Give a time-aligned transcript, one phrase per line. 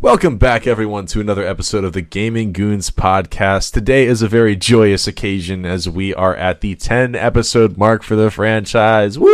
[0.00, 3.72] Welcome back, everyone, to another episode of the Gaming Goons podcast.
[3.72, 8.14] Today is a very joyous occasion as we are at the 10 episode mark for
[8.14, 9.18] the franchise.
[9.18, 9.28] Woo!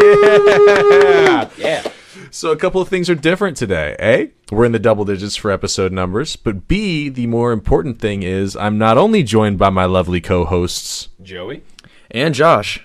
[0.00, 1.50] Yeah!
[1.56, 1.90] Yeah.
[2.30, 3.94] So, a couple of things are different today.
[4.00, 6.34] A, we're in the double digits for episode numbers.
[6.34, 10.44] But B, the more important thing is I'm not only joined by my lovely co
[10.44, 11.62] hosts, Joey?
[12.10, 12.84] And Josh.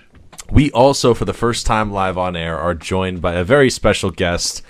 [0.52, 4.12] we also, for the first time live on air, are joined by a very special
[4.12, 4.62] guest,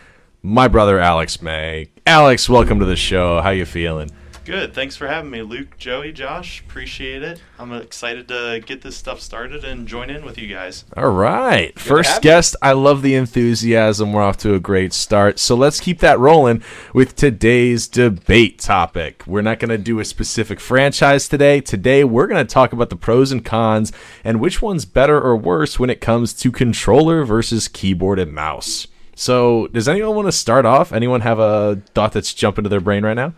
[0.43, 1.91] my brother Alex May.
[2.07, 3.41] Alex, welcome to the show.
[3.41, 4.11] How you feeling?
[4.51, 4.73] Good.
[4.75, 6.61] Thanks for having me, Luke, Joey, Josh.
[6.63, 7.43] Appreciate it.
[7.59, 10.87] I'm excited to get this stuff started and join in with you guys.
[10.97, 11.77] All right.
[11.77, 12.57] to First guest.
[12.63, 14.13] I love the enthusiasm.
[14.13, 15.39] We're off to a great start.
[15.39, 16.65] So let's keep that rolling
[16.95, 19.23] with today's debate topic.
[19.27, 21.61] We're not going to do a specific franchise today.
[21.61, 23.93] Today, we're going to talk about the pros and cons
[24.25, 28.89] and which one's better or worse when it comes to controller versus keyboard and mouse.
[29.21, 30.95] So, does anyone want to start off?
[30.95, 33.35] Anyone have a thought that's jumping to their brain right now?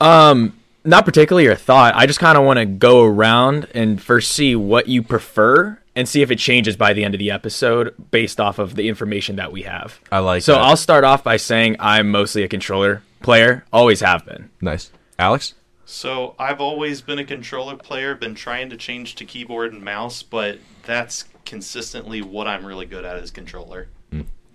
[0.00, 1.94] Um, not particularly a thought.
[1.94, 6.08] I just kind of want to go around and first see what you prefer and
[6.08, 9.36] see if it changes by the end of the episode based off of the information
[9.36, 10.00] that we have.
[10.10, 10.44] I like that.
[10.44, 10.62] So that.
[10.62, 14.48] I'll start off by saying I'm mostly a controller player, always have been.
[14.62, 14.90] Nice.
[15.18, 15.52] Alex?
[15.84, 20.22] So, I've always been a controller player, been trying to change to keyboard and mouse,
[20.22, 23.88] but that's consistently what I'm really good at is controller.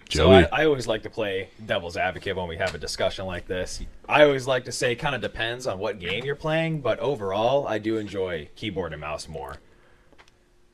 [0.10, 3.48] So I, I always like to play devil's advocate when we have a discussion like
[3.48, 3.82] this.
[4.08, 7.00] I always like to say it kind of depends on what game you're playing, but
[7.00, 9.58] overall, I do enjoy keyboard and mouse more.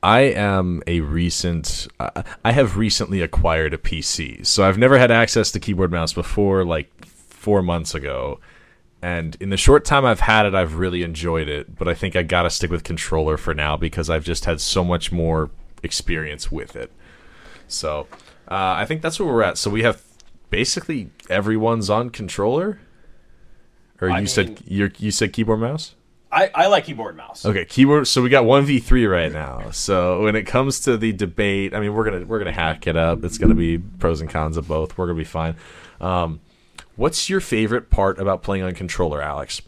[0.02, 1.86] I am a recent.
[2.00, 6.12] Uh, I have recently acquired a PC, so I've never had access to keyboard mouse
[6.12, 8.40] before, like four months ago.
[9.00, 11.76] And in the short time I've had it, I've really enjoyed it.
[11.76, 14.84] But I think I gotta stick with controller for now because I've just had so
[14.84, 15.50] much more
[15.84, 16.90] experience with it.
[17.68, 18.06] So
[18.48, 19.58] uh, I think that's where we're at.
[19.58, 20.02] So we have
[20.50, 22.80] basically everyone's on controller.
[24.00, 25.94] Or you I said you you said keyboard mouse.
[26.32, 27.44] I, I like keyboard mouse.
[27.44, 28.08] Okay, keyboard.
[28.08, 29.70] So we got one v three right now.
[29.70, 32.96] So when it comes to the debate, I mean, we're gonna we're gonna hack it
[32.96, 33.22] up.
[33.22, 34.96] It's gonna be pros and cons of both.
[34.96, 35.56] We're gonna be fine.
[36.00, 36.40] Um,
[36.96, 39.60] what's your favorite part about playing on controller, Alex?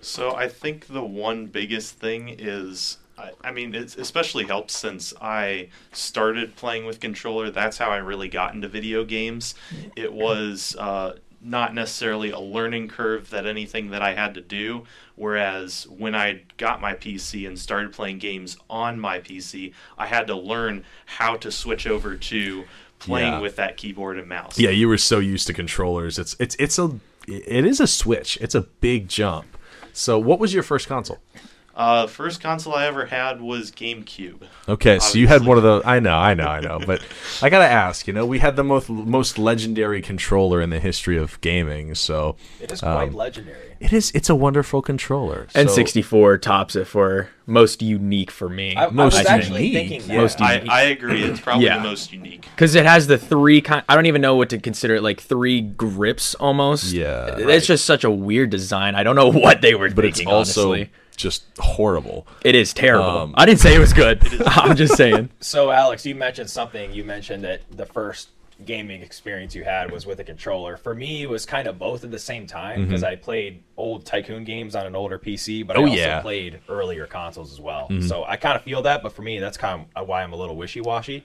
[0.00, 5.12] So I think the one biggest thing is, I, I mean, it especially helps since
[5.20, 7.50] I started playing with controller.
[7.50, 9.54] That's how I really got into video games.
[9.96, 14.84] It was uh, not necessarily a learning curve that anything that I had to do.
[15.16, 20.28] Whereas when I got my PC and started playing games on my PC, I had
[20.28, 22.64] to learn how to switch over to
[23.00, 23.40] playing Yeah.
[23.40, 24.58] with that keyboard and mouse.
[24.58, 26.18] Yeah, you were so used to controllers.
[26.18, 28.38] It's it's it's a it is a switch.
[28.40, 29.46] It's a big jump.
[29.92, 31.18] So what was your first console?
[31.78, 34.42] Uh, first console I ever had was GameCube.
[34.68, 35.80] Okay, so you had one of the.
[35.84, 37.00] I know, I know, I know, but
[37.42, 38.08] I gotta ask.
[38.08, 41.94] You know, we had the most most legendary controller in the history of gaming.
[41.94, 43.76] So It is quite Um, legendary.
[43.78, 44.10] it is.
[44.12, 45.46] It's a wonderful controller.
[45.54, 48.74] N sixty four tops it for most unique for me.
[48.74, 49.88] I, I most was actually unique.
[49.88, 50.16] thinking that.
[50.20, 50.70] Most I, unique.
[50.72, 51.22] I agree.
[51.22, 51.76] It's probably Yeah.
[51.78, 52.42] the most unique.
[52.56, 53.84] Because it has the three kind.
[53.88, 55.04] I don't even know what to consider it.
[55.04, 56.92] Like three grips almost.
[56.92, 57.36] Yeah.
[57.36, 57.62] it's Right.
[57.62, 58.96] just such a weird design.
[58.96, 62.26] I don't know what they were but it's also honestly, just horrible.
[62.44, 63.04] it is terrible.
[63.08, 64.22] Um, I didn't say it was good.
[64.46, 65.28] I'm just saying.
[65.40, 66.92] So, Alex, you mentioned something.
[66.94, 68.30] You mentioned that the first
[68.64, 70.76] gaming experience you had was with a controller.
[70.76, 74.04] For me, it was kind of both at the same time because I played old
[74.04, 75.84] tycoon games on an older PC, but Mm-hmm.
[75.84, 76.12] Oh, I also yeah.
[76.14, 76.22] Mm-hmm.
[76.22, 77.88] played earlier consoles as well.
[78.00, 80.36] So I kind of feel that, but for me, that's kind of why I'm a
[80.36, 81.24] little wishy washy.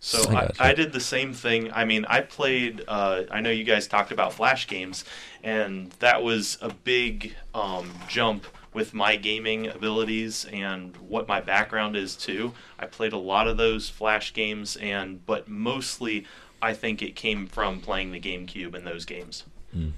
[0.00, 0.68] So I I.
[0.70, 1.70] I did the same thing.
[1.72, 2.82] I mean, I played.
[2.86, 5.04] Uh, I know you guys talked about flash games,
[5.42, 11.96] and that was a big um, jump with my gaming abilities and what my background
[11.96, 12.52] is too.
[12.78, 16.26] I played a lot of those flash games, and but mostly
[16.60, 19.44] I think it came from playing the GameCube and those games.
[19.72, 19.90] Hmm.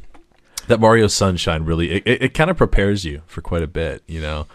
[0.69, 4.03] That Mario Sunshine really it, it, it kind of prepares you for quite a bit.
[4.06, 4.47] You know,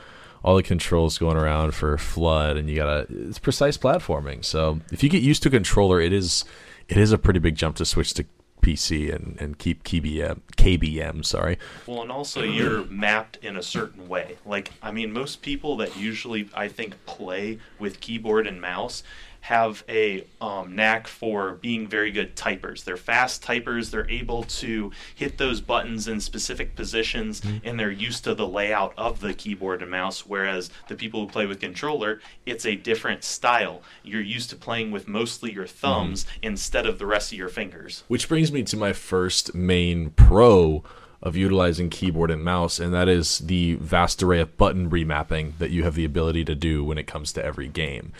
[0.43, 4.45] all the controls going around for FLUDD, and you gotta it's precise platforming.
[4.45, 6.45] So if you get used to controller, it is
[6.87, 8.25] it is a pretty big jump to switch to
[8.61, 11.25] PC and and keep KBM KBM.
[11.25, 11.58] Sorry.
[11.85, 14.37] Well, and also you're mapped in a certain way.
[14.46, 19.03] Like, I mean, most people that usually I think play with keyboard and mouse
[19.41, 22.84] have a um, knack for being very good typers.
[22.84, 23.90] They're fast typers.
[23.90, 28.93] They're able to hit those buttons in specific positions, and they're used to the layout
[28.97, 30.26] of the keyboard and mouse.
[30.26, 33.82] Whereas the people who play with controller, it's a different style.
[34.03, 38.03] You're used to playing with mostly your thumbs instead of the rest of your fingers.
[38.08, 40.84] Which brings me to my first main pro
[41.22, 45.70] of utilizing keyboard and mouse, and that is the vast array of button remapping that
[45.70, 48.11] you have the ability to do when it comes to every game.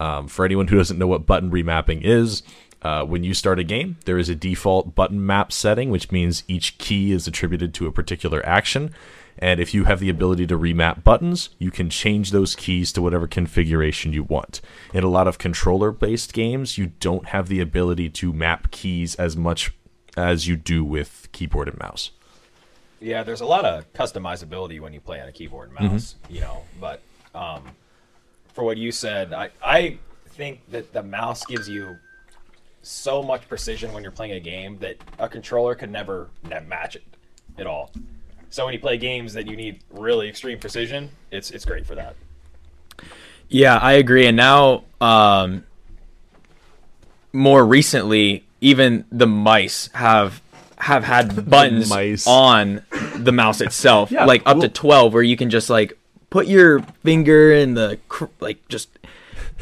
[0.00, 2.42] Um, for anyone who doesn't know what button remapping is,
[2.82, 6.44] Uh, when you start a game, there is a default button map setting, which means
[6.48, 8.90] each key is attributed to a particular action.
[9.38, 13.02] And if you have the ability to remap buttons, you can change those keys to
[13.02, 14.62] whatever configuration you want.
[14.94, 19.14] In a lot of controller based games, you don't have the ability to map keys
[19.16, 19.72] as much
[20.16, 22.12] as you do with keyboard and mouse.
[22.98, 26.40] Yeah, there's a lot of customizability when you play on a keyboard and mouse, you
[26.40, 26.62] know.
[26.80, 27.02] But
[27.34, 27.62] um,
[28.52, 29.98] for what you said, I, I
[30.30, 31.96] think that the mouse gives you
[32.82, 36.96] so much precision when you're playing a game that a controller could never ne- match
[36.96, 37.02] it
[37.58, 37.90] at all.
[38.48, 41.94] So when you play games that you need really extreme precision, it's it's great for
[41.94, 42.16] that.
[43.48, 44.26] Yeah, I agree.
[44.26, 45.64] And now, um,
[47.32, 50.42] more recently, even the mice have
[50.78, 52.26] have had buttons mice.
[52.26, 52.82] on
[53.16, 55.96] the mouse itself, Yeah, like up to twelve, where you can just like
[56.30, 58.88] put your finger in the cr- like just.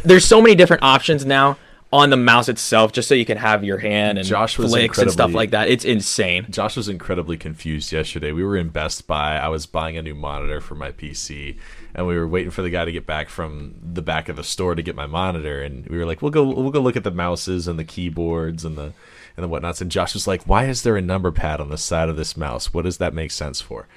[0.04, 1.56] There's so many different options now
[1.92, 4.98] on the mouse itself, just so you can have your hand and Josh was flicks
[4.98, 5.68] and stuff like that.
[5.68, 6.46] It's insane.
[6.50, 8.32] Josh was incredibly confused yesterday.
[8.32, 9.36] We were in Best Buy.
[9.38, 11.56] I was buying a new monitor for my PC,
[11.94, 14.44] and we were waiting for the guy to get back from the back of the
[14.44, 15.62] store to get my monitor.
[15.62, 18.64] And we were like, "We'll go, we'll go look at the mouses and the keyboards
[18.64, 18.92] and the
[19.36, 21.78] and the whatnots." And Josh was like, "Why is there a number pad on the
[21.78, 22.74] side of this mouse?
[22.74, 23.88] What does that make sense for?"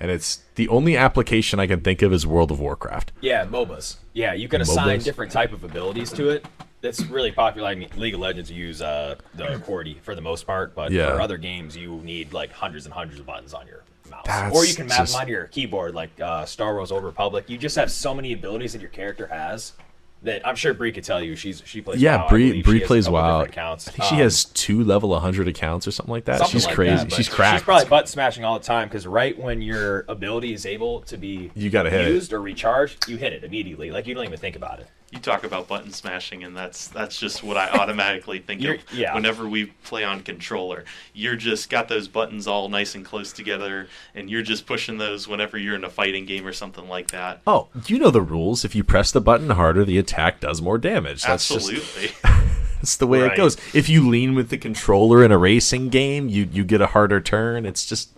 [0.00, 3.12] And it's the only application I can think of is World of Warcraft.
[3.20, 3.96] Yeah, MOBAs.
[4.14, 5.04] Yeah, you can assign MOBAs?
[5.04, 6.46] different type of abilities to it.
[6.80, 7.68] That's really popular.
[7.68, 11.14] I mean, League of Legends use uh, the QWERTY for the most part, but Yeah.
[11.14, 14.56] for other games you need like hundreds and hundreds of buttons on your mouse, That's
[14.56, 17.44] or you can map just- them onto your keyboard like uh, Star Wars: Old Republic.
[17.50, 19.74] You just have so many abilities that your character has
[20.22, 21.34] that I'm sure Bree could tell you.
[21.36, 22.00] She's she plays.
[22.02, 22.28] Yeah, WoW.
[22.28, 23.42] Bree believe Bree she has a plays WoW.
[23.42, 23.88] Accounts.
[23.88, 26.38] I think she Um, has two level 100 accounts or something like that.
[26.38, 27.04] something She's like crazy.
[27.04, 27.58] that, She's cracked.
[27.60, 31.16] She's probably butt smashing all the time because right when your ability is able to
[31.16, 32.12] be You gotta hit it.
[32.12, 33.90] used or recharged, you hit it immediately.
[33.90, 34.88] Like you don't even think about it.
[35.10, 39.12] You talk about button smashing, and that's that's just what I automatically think of yeah.
[39.12, 40.84] whenever we play on controller.
[41.14, 45.26] You're just got those buttons all nice and close together, and you're just pushing those
[45.26, 47.40] whenever you're in a fighting game or something like that.
[47.44, 48.64] Oh, you know the rules.
[48.64, 51.22] If you press the button harder, the attack does more damage.
[51.24, 52.14] That's just Absolutely.
[52.76, 53.32] that's the way Right.
[53.32, 53.56] it goes.
[53.74, 57.20] If you lean with the controller in a racing game, you you get a harder
[57.20, 57.66] turn.
[57.66, 58.10] It's just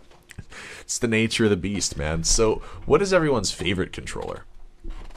[0.83, 2.25] it's the nature of the beast, man.
[2.25, 4.45] So, what is everyone's favorite controller?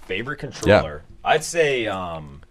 [0.06, 1.04] Favorite controller?
[1.08, 1.16] Yeah.
[1.32, 2.42] I'd say um,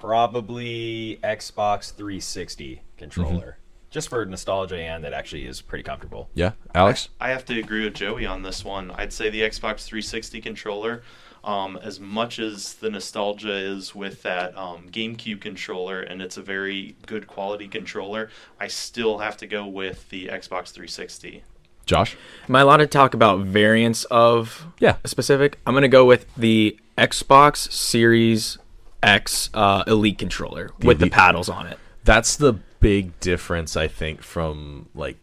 [0.00, 3.90] probably Xbox 360 controller, Mm-hmm.
[3.90, 6.28] just for nostalgia and that actually is pretty comfortable.
[6.34, 7.08] Yeah, Alex.
[7.20, 8.90] I have to agree with Joey on this one.
[8.92, 11.02] I'd say the Xbox 360 controller,
[11.44, 16.42] um, as much as the nostalgia is with that um, GameCube controller, and it's a
[16.42, 18.28] very good quality controller,
[18.60, 21.44] I still have to go with the Xbox 360.
[21.86, 22.16] Josh.
[22.48, 24.96] Am I allowed to talk about variants of Yeah.
[25.04, 25.58] a specific?
[25.66, 28.58] I'm gonna go with the Xbox Series
[29.02, 31.78] X uh, Elite controller with the paddles on it.
[32.04, 35.16] That's the big difference, I think, from like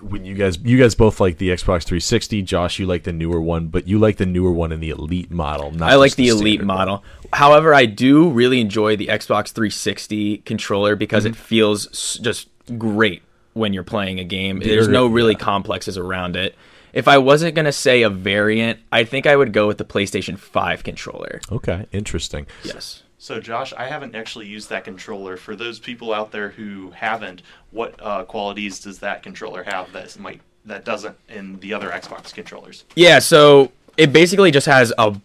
[0.00, 2.42] when you guys you guys both like the Xbox 360.
[2.42, 5.30] Josh, you like the newer one, but you like the newer one in the Elite
[5.30, 5.70] model.
[5.70, 6.76] Not I like just the Elite standard one.
[6.78, 7.04] model.
[7.32, 11.32] However, I do really enjoy the Xbox 360 controller because Mm-hmm.
[11.32, 12.48] it feels just
[12.78, 13.22] great
[13.56, 14.60] when you're playing a game.
[14.60, 16.54] There's no really complexes around it.
[16.92, 20.38] If I wasn't gonna say a variant, I think I would go with the PlayStation
[20.38, 21.40] 5 controller.
[21.50, 22.46] Okay, interesting.
[22.64, 23.02] Yes.
[23.18, 25.36] So, Josh, I haven't actually used that controller.
[25.36, 30.18] For those people out there who haven't, what uh, qualities does that controller have that
[30.18, 32.84] might that doesn't in the other Xbox controllers?
[32.94, 35.18] Yeah, so it basically just has a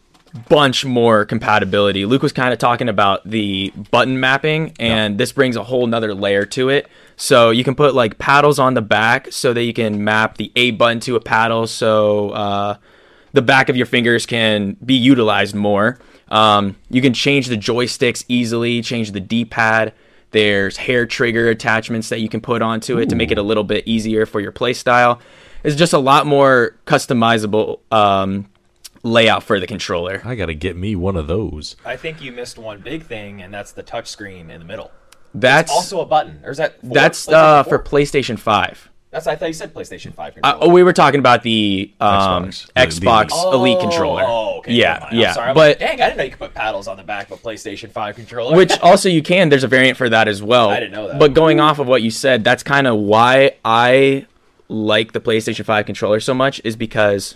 [0.47, 2.05] bunch more compatibility.
[2.05, 6.13] Luke was kind of talking about the button mapping, and this brings a whole nother
[6.13, 6.87] layer to it.
[7.21, 10.51] So you can put like paddles on the back so that you can map the
[10.55, 12.77] A button to a paddle so uh,
[13.31, 15.99] the back of your fingers can be utilized more.
[16.29, 19.93] Um, you can change the joysticks easily, change the D pad.
[20.31, 23.63] There's hair trigger attachments that you can put onto it to make it a little
[23.63, 25.21] bit easier for your play style.
[25.63, 28.49] It's just a lot more customizable um,
[29.03, 30.23] layout for the controller.
[30.25, 31.75] I gotta get me one of those.
[31.85, 34.89] I think you missed one big thing, and that's the touchscreen in the middle.
[35.33, 36.89] That's Also a button, or is that four?
[36.93, 37.77] that's uh, 4?
[37.79, 38.89] for PlayStation Five.
[39.11, 40.57] That's I thought you said PlayStation Five Uh, controller.
[40.61, 42.45] oh, we were talking about the um,
[42.77, 43.29] Xbox.
[43.29, 43.75] The- the Elite.
[43.75, 44.23] Elite Oh, controller.
[44.25, 44.73] Oh, okay.
[44.73, 45.05] yeah, never.
[45.07, 45.33] I'm yeah.
[45.33, 45.49] sorry.
[45.49, 47.39] I'm but like, dang, I didn't know you could put paddles on the back of
[47.39, 48.55] a PlayStation Five controller.
[48.55, 49.49] which also you can.
[49.49, 50.69] There's a variant for that as well.
[50.69, 51.19] I didn't know that.
[51.19, 54.27] But going off of what you said, that's kind of why I
[54.69, 57.35] like the PlayStation 5 controller so much is because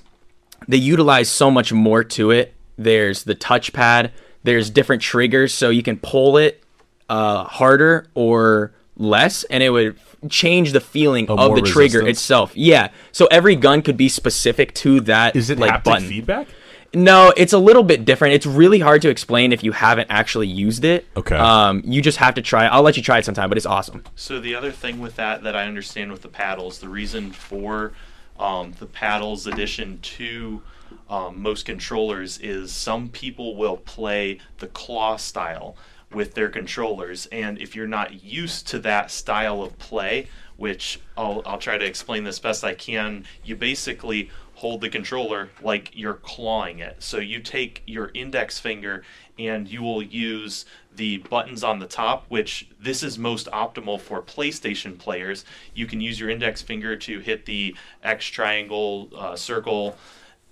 [0.70, 2.54] they utilize so much more to it.
[2.78, 4.12] There's the touchpad.
[4.44, 6.64] There's different triggers, so you can pull it
[7.10, 9.98] uh, harder or less, and it would
[10.30, 12.18] change the feeling Oh, of more the trigger resistance?
[12.18, 12.58] itself.
[12.58, 12.90] Yeah.
[13.12, 16.08] So every gun could be specific to that Is it like button.
[16.08, 16.48] feedback?
[16.94, 18.36] No, it's a little bit different.
[18.36, 21.06] It's really hard to explain if you haven't actually used it.
[21.18, 21.36] Okay.
[21.36, 22.66] Um, you just have to try.
[22.66, 22.70] it.
[22.70, 24.04] I'll let you try it sometime, but it's awesome.
[24.16, 27.92] So the other thing with that that I understand with the paddles, the reason for
[28.40, 30.62] um, the paddles addition to
[31.10, 35.76] um, most controllers is some people will play the claw style
[36.16, 41.44] with their controllers, and if you're not used to that style of play, which I'll,
[41.46, 46.14] I'll try to explain this best I can, you basically hold the controller like you're
[46.14, 47.04] clawing it.
[47.04, 49.04] So you take your index finger
[49.38, 54.22] and you will use the buttons on the top, which this is most optimal for
[54.22, 55.44] PlayStation players.
[55.74, 59.98] You can use your index finger to hit the X triangle, uh, circle,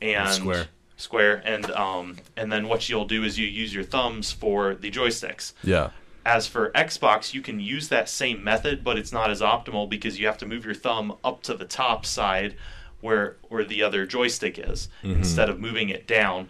[0.01, 0.67] and Square.
[0.95, 4.91] Square, and um, and then what you'll do is you use your thumbs for the
[4.91, 5.53] joysticks.
[5.63, 5.89] Yeah.
[6.25, 10.19] As for Xbox, you can use that same method, but it's not as optimal because
[10.19, 12.55] you have to move your thumb up to the top side
[13.01, 16.47] where where the other joystick is instead of moving it down.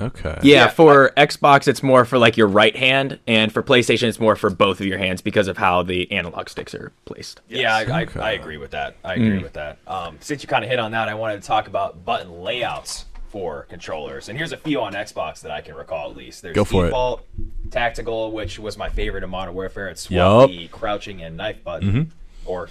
[0.00, 0.38] Okay.
[0.42, 4.18] Yeah, Yeah, for Xbox, it's more for like your right hand, and for PlayStation, it's
[4.18, 7.40] more for both of your hands because of how the analog sticks are placed.
[7.48, 8.20] Yeah, I, Okay.
[8.20, 8.96] I, I agree with that.
[9.04, 9.42] I agree Mm.
[9.42, 9.78] with that.
[9.86, 13.04] Um, since you kind of hit on that, I wanted to talk about button layouts
[13.34, 14.28] for controllers.
[14.28, 16.40] And here's a few on Xbox that I can recall at least.
[16.40, 16.90] There's Go for it.
[16.90, 17.26] default,
[17.72, 19.88] tactical, which was my favorite in Modern Warfare.
[19.88, 22.12] It's swap crouching and knife button.
[22.46, 22.68] Or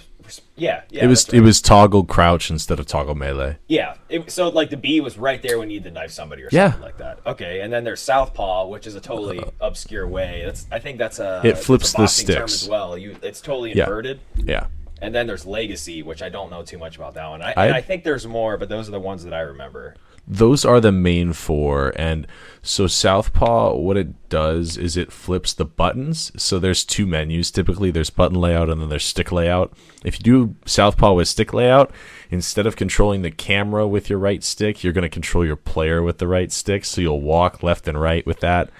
[0.56, 1.00] yeah, yeah.
[1.00, 1.04] Mm-hmm.
[1.04, 3.58] It was that's it was toggle crouch instead of toggle melee.
[3.68, 3.96] Yeah.
[4.08, 6.48] It, so like the B was right there when you need to knife somebody or
[6.50, 6.70] Yeah.
[6.70, 7.18] something like that.
[7.26, 10.44] Okay, and then there's Southpaw, which is a totally obscure way.
[10.46, 12.62] That's I think that's a It flips a the sticks.
[12.62, 12.96] as well.
[12.96, 13.82] You it's totally Yeah.
[13.84, 14.20] inverted.
[14.36, 14.68] Yeah.
[15.02, 17.42] And then there's Legacy, which I don't know too much about that one.
[17.42, 19.96] I, I- and I think there's more, but those are the ones that I remember.
[20.26, 21.92] Those are the main four.
[21.96, 22.26] And
[22.62, 26.32] so Southpaw, what it does is it flips the buttons.
[26.36, 27.90] So there's two menus typically.
[27.90, 29.72] There's button layout and then there's stick layout.
[30.02, 31.90] If you do Southpaw with stick layout,
[32.30, 36.02] instead of controlling the camera with your right stick, you're going to control your player
[36.02, 36.86] with the right stick.
[36.86, 38.70] So you'll walk left and right with that,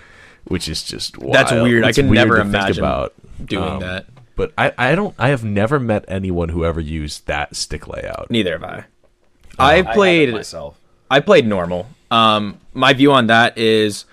[0.44, 1.34] which is just wild.
[1.34, 1.84] That's weird.
[1.84, 3.12] I can weird never think imagine about.
[3.44, 4.06] Doing Um, that.
[4.36, 8.30] But I, I don't I have never met anyone who ever used that stick layout.
[8.30, 8.84] Neither have I.
[9.58, 10.32] I I have it played.
[10.32, 10.76] myself.
[11.14, 11.86] I played normal.
[12.10, 14.04] Um, my view on that is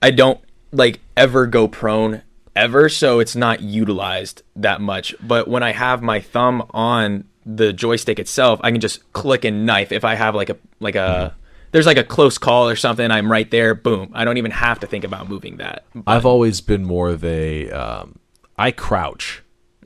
[0.00, 0.40] I don't
[0.72, 2.22] like ever go prone
[2.56, 5.14] ever, so it's not utilized that much.
[5.20, 9.66] But when I have my thumb on the joystick itself, I can just click and
[9.66, 9.92] knife.
[9.92, 11.34] If I have like a like a
[11.72, 13.74] there's like a close call or something, I'm right there.
[13.74, 14.10] Boom!
[14.14, 15.84] I don't even have to think about moving that.
[16.06, 18.18] I've always been more of a um,
[18.56, 19.42] I crouch,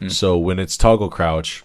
[0.06, 1.64] so when it's toggle crouch,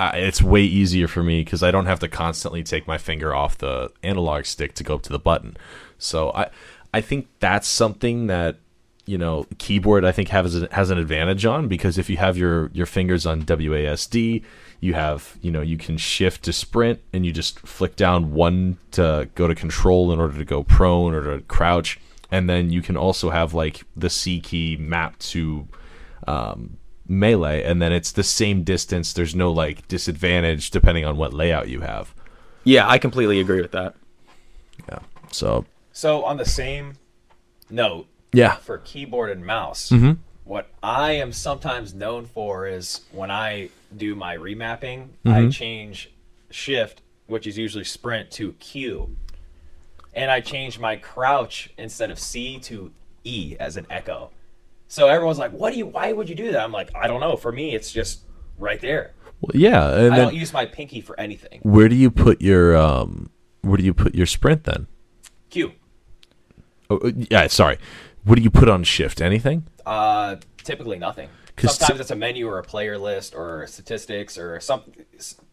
[0.00, 3.34] I, it's way easier for me because I don't have to constantly take my finger
[3.34, 5.56] off the analog stick to go up to the button.
[5.98, 6.50] So I
[6.94, 8.56] I think that's something that
[9.06, 12.70] you know keyboard I think has has an advantage on because if you have your
[12.72, 14.44] your fingers on WASD,
[14.80, 18.78] you have you know you can shift to sprint and you just flick down one
[18.92, 21.98] to go to control in order to go prone or to crouch,
[22.30, 25.66] and then you can also have like the C key mapped to
[26.28, 26.76] um,
[27.08, 29.12] melee, and then it's the same distance.
[29.12, 32.14] There's no like disadvantage depending on what layout you have.
[32.64, 33.94] Yeah, I completely agree with that.
[34.88, 34.98] Yeah.
[35.32, 36.94] So So on the same
[37.70, 38.56] note, yeah.
[38.56, 40.12] for keyboard and mouse, Mm-hmm.
[40.44, 45.30] what I am sometimes known for is when I do my remapping, Mm-hmm.
[45.30, 46.10] I change
[46.50, 49.16] shift, which is usually sprint, to Q.
[50.14, 52.90] And I change my crouch instead of C to
[53.24, 54.30] E as an echo.
[54.88, 55.86] So everyone's like, "What do you?
[55.86, 57.36] Why would you do that?" I'm like, "I don't know.
[57.36, 58.22] For me, it's just
[58.58, 59.12] right there.
[59.40, 62.40] Well, yeah, and I then don't use my pinky for anything." where do you put
[62.40, 63.30] your um
[63.62, 64.86] where do you put your sprint then?
[65.50, 65.72] Q.
[66.90, 67.78] Oh, uh, yeah, sorry.
[68.24, 69.20] What do you put on shift?
[69.20, 69.66] Anything?
[69.84, 71.28] Uh, typically nothing.
[71.58, 74.82] Sometimes ty- it's a menu or a player list or statistics or some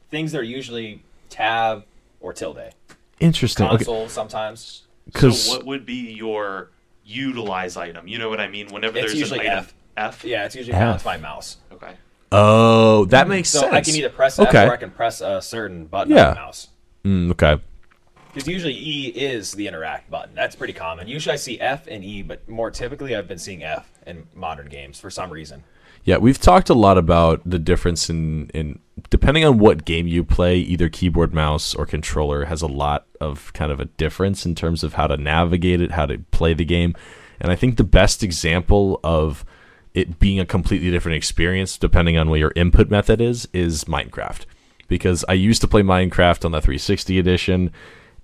[0.09, 1.85] things that are usually tab
[2.19, 2.73] or tilde.
[3.19, 3.65] Interesting.
[3.65, 4.83] Okay, Console sometimes.
[5.05, 6.71] So because what would be your
[7.05, 8.07] utilize item?
[8.07, 8.67] You know what I mean?
[8.73, 9.65] Whenever It's there's usually an item.
[9.65, 9.73] F.
[9.97, 10.23] F.
[10.25, 10.81] Yeah, it's usually F.
[10.81, 11.57] balance my mouse.
[11.71, 11.93] Okay.
[12.31, 13.73] oh, that makes So sense.
[13.73, 14.65] I can either press F Okay.
[14.67, 16.29] or I can press a certain button Yeah.
[16.29, 16.67] on the mouse.
[17.05, 17.61] Mm, okay.
[18.33, 20.35] Because usually E is the interact button.
[20.35, 21.07] That's pretty common.
[21.07, 24.67] Usually I see F and E, but more typically I've been seeing F in modern
[24.67, 25.63] games for some reason.
[26.05, 30.23] Yeah, we've talked a lot about the difference in, in depending on what game you
[30.23, 34.53] play, either keyboard, mouse, or controller has a lot of kind of a difference in
[34.53, 36.93] terms of how to navigate it, how to play the game.
[37.41, 39.43] And I think the best example of
[39.95, 44.45] it being a completely different experience, depending on what your input method is, is Minecraft.
[44.87, 47.71] Because I used to play Minecraft on the 360 edition,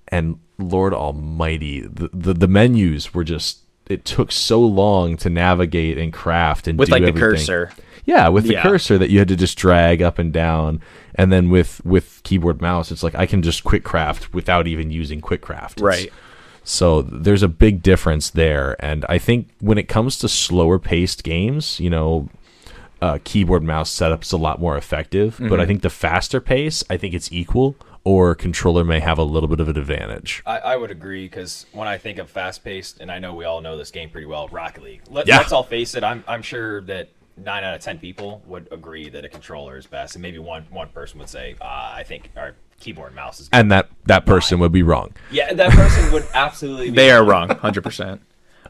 [0.10, 3.61] and Lord Almighty, the, the, the menus were just.
[3.92, 6.80] It took so long to navigate and craft and.
[6.80, 7.72] With like the cursor.
[8.06, 8.64] Yeah, with the Yeah.
[8.64, 10.82] cursor that you had to just drag up and down,
[11.14, 14.90] and then with with keyboard mouse, it's like I can just quick craft without even
[14.90, 15.80] using quick craft.
[15.80, 16.12] It's- Right.
[16.64, 21.24] So there's a big difference there, and I think when it comes to slower paced
[21.24, 22.30] games, you know,
[23.02, 25.38] uh, keyboard mouse setup's a lot more effective.
[25.40, 29.24] But I think the faster pace, I think it's equal, or controller may have a
[29.24, 30.42] little bit of an advantage.
[30.46, 33.46] I, I would agree because when I think of fast paced, and I know we
[33.46, 35.02] all know this game pretty well, Rocket League.
[35.10, 35.38] Let, Yeah.
[35.38, 36.04] Let's all face it.
[36.04, 39.86] I'm I'm sure that nine out of ten people would agree that a controller is
[39.86, 41.66] best, and maybe one one person would say, uh,
[41.96, 43.50] I think our keyboard and mouse is.
[43.50, 43.60] Good.
[43.60, 45.14] And that that person would be wrong.
[45.32, 46.90] yeah, that person would absolutely.
[46.90, 48.22] Be They are wrong, hundred percent.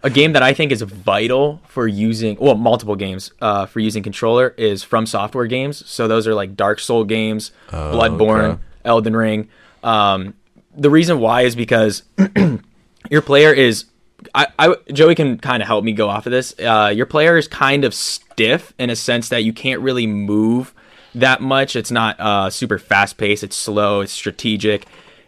[0.03, 4.01] A game that I think is vital for using, well, multiple games uh, for using
[4.01, 5.87] controller is From Software games.
[5.87, 8.61] So those are like Dark Soul games, Bloodborne, okay.
[8.85, 9.49] Elden Ring.
[9.83, 10.33] Um,
[10.75, 12.03] the reason why is because
[13.09, 13.85] your player is,
[14.33, 16.53] I, I Joey can kind of help me go off of this.
[16.59, 20.73] Uh, your player is kind of stiff in a sense that you can't really move
[21.15, 21.75] that much.
[21.75, 23.43] It's not uh, super fast paced.
[23.43, 24.01] It's slow.
[24.01, 24.85] It's strategic.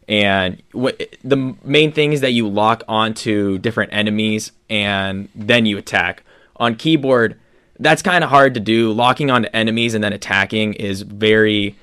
[0.07, 5.77] And wh- the main thing is that you lock onto different enemies and then you
[5.77, 6.23] attack.
[6.57, 7.39] On keyboard,
[7.79, 8.91] that's kind of hard to do.
[8.91, 11.75] Locking onto enemies and then attacking is very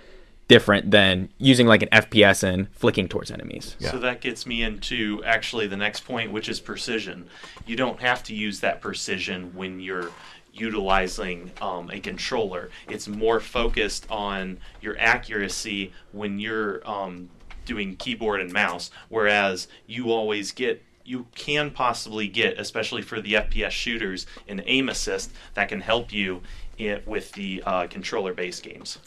[0.50, 3.76] different than using like an FPS and flicking towards enemies.
[3.78, 3.92] Yeah.
[3.92, 7.28] So that gets me into actually the next point, which is precision.
[7.66, 10.10] You don't have to use that precision when you're
[10.52, 12.70] utilizing um, a controller.
[12.88, 17.30] It's more focused on your accuracy when you're um,
[17.64, 20.82] doing keyboard and mouse, whereas you always get.
[21.02, 26.12] You can possibly get, especially for the FPS shooters, an aim assist that can help
[26.12, 26.42] you
[26.78, 28.98] in, with the uh, controller-based games.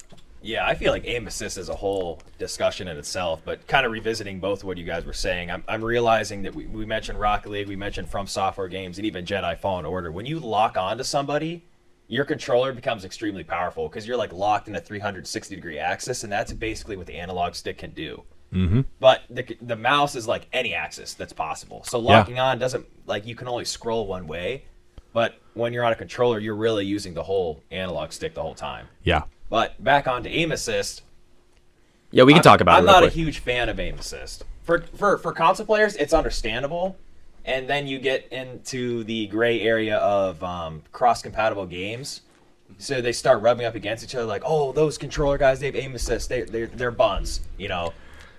[0.43, 3.93] Yeah, I feel like aim assist is a whole discussion in itself, but kind of
[3.93, 7.49] revisiting both what you guys were saying, I'm, I'm realizing that we, we mentioned Rocket
[7.49, 10.11] League, we mentioned From Software games, and even Jedi Fallen Order.
[10.11, 11.63] When you lock onto somebody,
[12.09, 16.31] your controller becomes extremely powerful because you're like locked in a 360 degree axis, and
[16.31, 18.21] that's basically what the analog stick can do.
[18.51, 18.81] Mm-hmm.
[18.99, 21.83] But the, the mouse is like any axis that's possible.
[21.85, 24.65] So locking on doesn't like you can only scroll one way,
[25.13, 28.55] but when you're on a controller, you're really using the whole analog stick the whole
[28.55, 28.87] time.
[29.03, 29.23] Yeah.
[29.53, 31.03] But back on to aim assist.
[32.09, 32.87] Yeah, we can I'm- talk about I'm it.
[32.87, 33.11] not quick.
[33.11, 34.45] a huge fan of aim assist.
[34.63, 36.97] For for for console players, it's understandable,
[37.45, 42.21] and then you get into the gray area of um, cross compatible games.
[42.79, 45.75] So they start rubbing up against each other, like, "Oh, those controller guys, they have
[45.75, 46.29] aim assist.
[46.29, 47.93] They they're, they're buns," you know.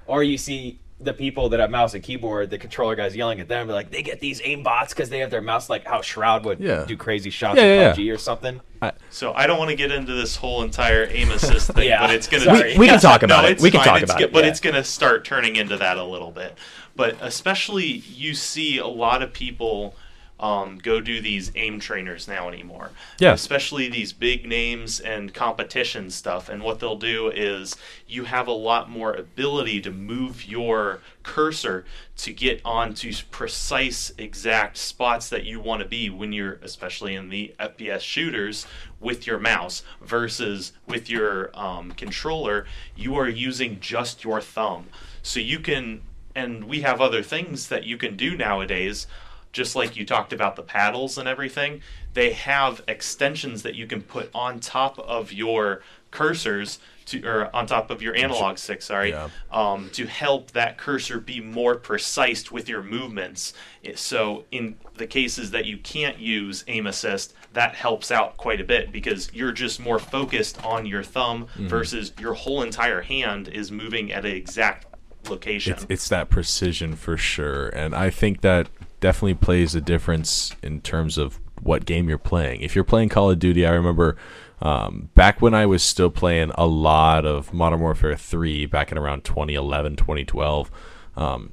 [0.09, 3.49] Or you see the people that have mouse and keyboard, the controller guys yelling at
[3.49, 6.45] them, like they get these aim bots because they have their mouse, like how Shroud
[6.45, 6.85] would Yeah.
[6.87, 8.61] do crazy shots Yeah, in yeah, PUBG or something.
[9.09, 12.11] So I don't want to get into this whole entire aim assist thing, Yeah, but
[12.15, 12.53] it's gonna.
[12.53, 13.61] We- we can talk about no, it.
[13.61, 13.89] We can fine.
[13.89, 14.51] talk It's about go- it, but yeah.
[14.51, 16.57] it's gonna start turning into that a little bit.
[16.95, 19.97] But especially you see a lot of people
[20.41, 22.91] um, go do these aim trainers now anymore.
[23.19, 23.33] Yeah.
[23.33, 26.49] Especially these big names and competition stuff.
[26.49, 27.77] And what they'll do is
[28.09, 31.85] you have a lot more ability to move your cursor
[32.17, 37.29] to get onto precise exact spots that you want to be when you're especially in
[37.29, 38.67] the FPS shooters
[39.01, 44.87] with your mouse versus with your um, controller you are using just your thumb
[45.23, 46.03] so you can
[46.35, 49.07] and we have other things that you can do nowadays
[49.55, 51.81] just like you talked about the paddles and everything,
[52.13, 55.81] they have extensions that you can put on top of your
[56.13, 59.29] cursors to, or on top of your analog stick, sorry, Yeah.
[59.53, 63.53] um, to help that cursor be more precise with your movements.
[63.95, 68.65] So in the cases that you can't use aim assist, that helps out quite a
[68.65, 73.71] bit because you're just more focused on your thumb versus your whole entire hand is
[73.71, 74.87] moving at an exact
[75.29, 75.75] location.
[75.75, 77.69] It's, it's that precision for sure.
[77.69, 78.69] And I think that
[79.05, 82.63] definitely plays a difference in terms of what game you're playing.
[82.63, 84.17] If you're playing Call of Duty, I remember
[84.63, 88.97] um, back when I was still playing a lot of Modern Warfare 3 back in
[88.97, 90.71] around 2011, 2012.
[91.19, 91.53] Um,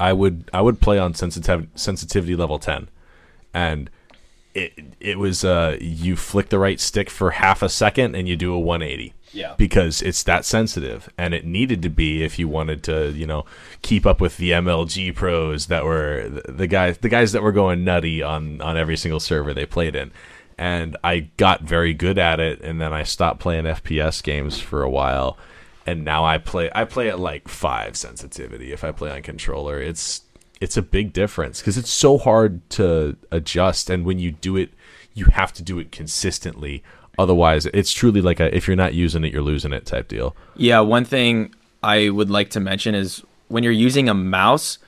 [0.00, 2.88] I would I would play on sensitivity sensitivity level 10
[3.54, 3.88] and
[4.52, 8.34] it it was uh you flick the right stick for half a second and you
[8.34, 9.54] do a 180 Yeah.
[9.58, 13.44] because it's that sensitive and it needed to be if you wanted to you know
[13.82, 17.84] keep up with the MLG pros that were the- guys the guys that were going
[17.84, 20.10] nutty on on every single server they played in
[20.56, 24.82] and I got very good at it and then I stopped playing FPS games for
[24.82, 25.36] a while
[25.86, 29.80] and now I play I play at like 5 sensitivity if I play on controller
[29.80, 30.22] it's
[30.60, 34.70] it's a big difference because it's so hard to adjust and when you do it
[35.14, 36.82] you have to do it consistently
[37.18, 40.34] otherwise it's truly like a if you're not using it you're losing it type deal
[40.56, 44.78] Yeah, one thing I would like to mention is when you're using a mouse,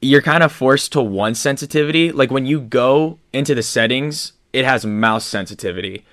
[0.00, 2.12] you're kind of forced to one sensitivity.
[2.12, 6.04] Like when you go into the settings, it has mouse sensitivity.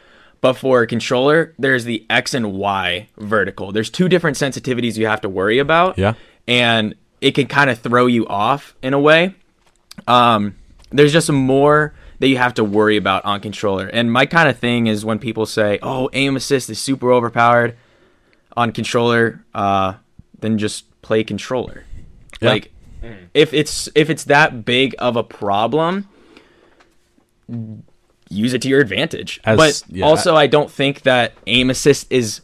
[0.41, 3.71] But for a controller, there's the X and Y vertical.
[3.71, 5.97] There's two different sensitivities you have to worry about.
[5.97, 6.15] Yeah.
[6.47, 9.35] And it can kind of throw you off in a way.
[10.07, 10.55] Um,
[10.91, 13.85] there's just more that you have to worry about on controller.
[13.87, 17.75] And my kind of thing is when people say, "Oh, aim assist is super overpowered
[18.55, 19.95] on controller," uh,
[20.39, 21.83] then just play controller.
[22.41, 22.49] Yeah.
[22.51, 22.71] Like
[23.33, 26.07] if it's if it's that big of a problem,
[28.29, 29.41] use it to your advantage.
[29.43, 30.05] As- but yeah.
[30.05, 32.39] also, I don't think that aim assist is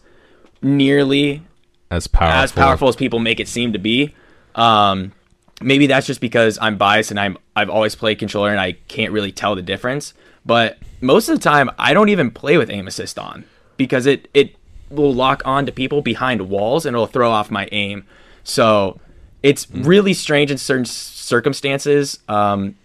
[0.61, 1.41] nearly
[1.89, 2.37] As powerful.
[2.43, 4.13] as powerful as people make it seem to be.
[4.55, 5.13] Um,
[5.61, 9.11] maybe that's just because I'm biased and I'm I've always played controller and I can't
[9.11, 10.13] really tell the difference.
[10.45, 13.45] But most of the time, I don't even play with aim assist on
[13.77, 14.55] because it it
[14.89, 18.05] will lock on to people behind walls and it'll throw off my aim.
[18.43, 18.99] So
[19.43, 19.83] it's Hmm.
[19.83, 22.19] really strange in certain circumstances.
[22.27, 22.75] Um,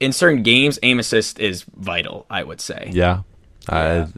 [0.00, 2.26] in certain games, aim assist is vital.
[2.30, 2.90] I would say.
[2.92, 3.22] Yeah.
[3.68, 4.12] I, it's,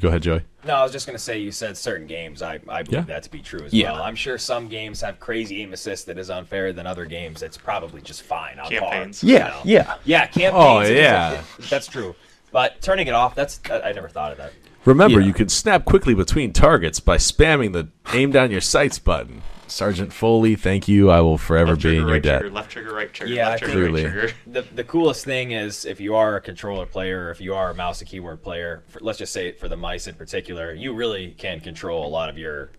[0.00, 0.42] go ahead, Joey.
[0.64, 2.42] No, I was just gonna say you said certain games.
[2.42, 3.00] I, I believe Yeah.
[3.02, 3.92] that to be true as Yeah.
[3.92, 4.02] well.
[4.02, 7.42] I'm sure some games have crazy aim assist that is unfair than other games.
[7.42, 9.20] It's probably just fine on Campaigns.
[9.20, 9.28] par.
[9.30, 9.60] you Yeah, know?
[9.64, 9.94] yeah.
[10.04, 10.22] yeah.
[10.24, 10.54] Oh, campaigns.
[10.54, 11.42] Oh, yeah.
[11.58, 12.14] a- that's true.
[12.52, 14.52] But turning it off, that's I I never thought of that.
[14.84, 15.26] Remember, Yeah.
[15.26, 19.42] you can snap quickly between targets by spamming the aim down your sights button.
[19.68, 21.10] Sergeant Foley, thank you.
[21.10, 22.40] I will forever Left be trigger, in your right debt.
[22.40, 24.34] trigger, left trigger, right trigger, Yeah, left trigger, think- right trigger.
[24.46, 27.74] The the coolest thing is if you are a controller player, if you are a
[27.74, 31.32] mouse and keyboard player, for, let's just say for the mice in particular, you really
[31.32, 32.70] can control a lot of your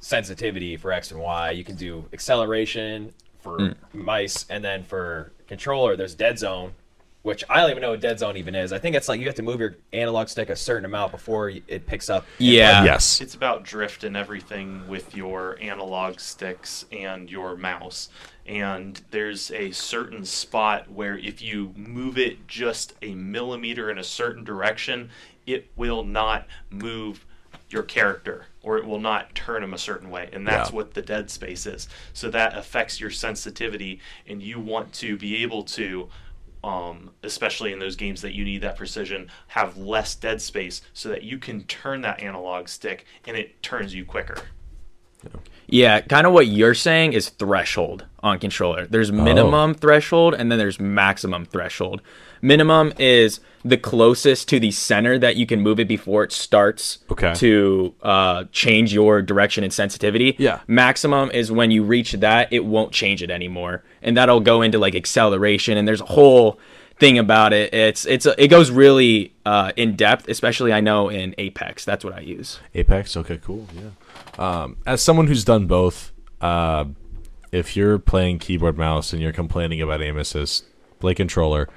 [0.00, 1.50] sensitivity for X and Y.
[1.50, 3.74] You can do acceleration for mm.
[3.92, 6.74] mice, and then for controller, there's dead zone,
[7.22, 8.72] which I don't even know what dead zone even is.
[8.72, 11.50] I think it's like you have to move your analog stick a certain amount before
[11.50, 12.24] it picks up.
[12.38, 12.84] Yeah.
[12.84, 13.20] Yes.
[13.20, 18.08] It's about drift and everything with your analog sticks and your mouse.
[18.46, 24.04] And there's a certain spot where if you move it just a millimeter in a
[24.04, 25.10] certain direction,
[25.46, 27.26] it will not move
[27.68, 30.28] your character or it will not turn them a certain way.
[30.32, 30.76] And that's Yeah.
[30.76, 31.86] what the dead space is.
[32.14, 36.08] So that affects your sensitivity, and you want to be able to.
[36.62, 41.08] Um, especially in those games that you need that precision, have less dead space so
[41.08, 44.36] that you can turn that analog stick and it turns you quicker.
[45.66, 48.86] Yeah, kind of what you're saying is threshold on controller.
[48.86, 52.02] There's minimum threshold and then there's maximum threshold.
[52.42, 56.98] Minimum is the closest to the center that you can move it before it starts
[57.10, 57.34] Okay.
[57.34, 60.34] to uh, change your direction and sensitivity.
[60.38, 60.60] Yeah.
[60.66, 64.78] Maximum is when you reach that, it won't change it anymore, and that'll go into
[64.78, 65.76] like acceleration.
[65.76, 66.58] And there's a whole
[66.98, 67.72] thing about it.
[67.74, 71.84] It's it's it goes really uh, in depth, especially I know in Apex.
[71.84, 72.60] That's what I use.
[72.74, 73.16] Apex.
[73.16, 73.66] Okay, cool.
[73.74, 73.90] Yeah.
[74.38, 76.84] Um, as someone who's done both, uh,
[77.52, 80.64] if you're playing keyboard mouse and you're complaining about aim assist,
[80.98, 81.68] play controller.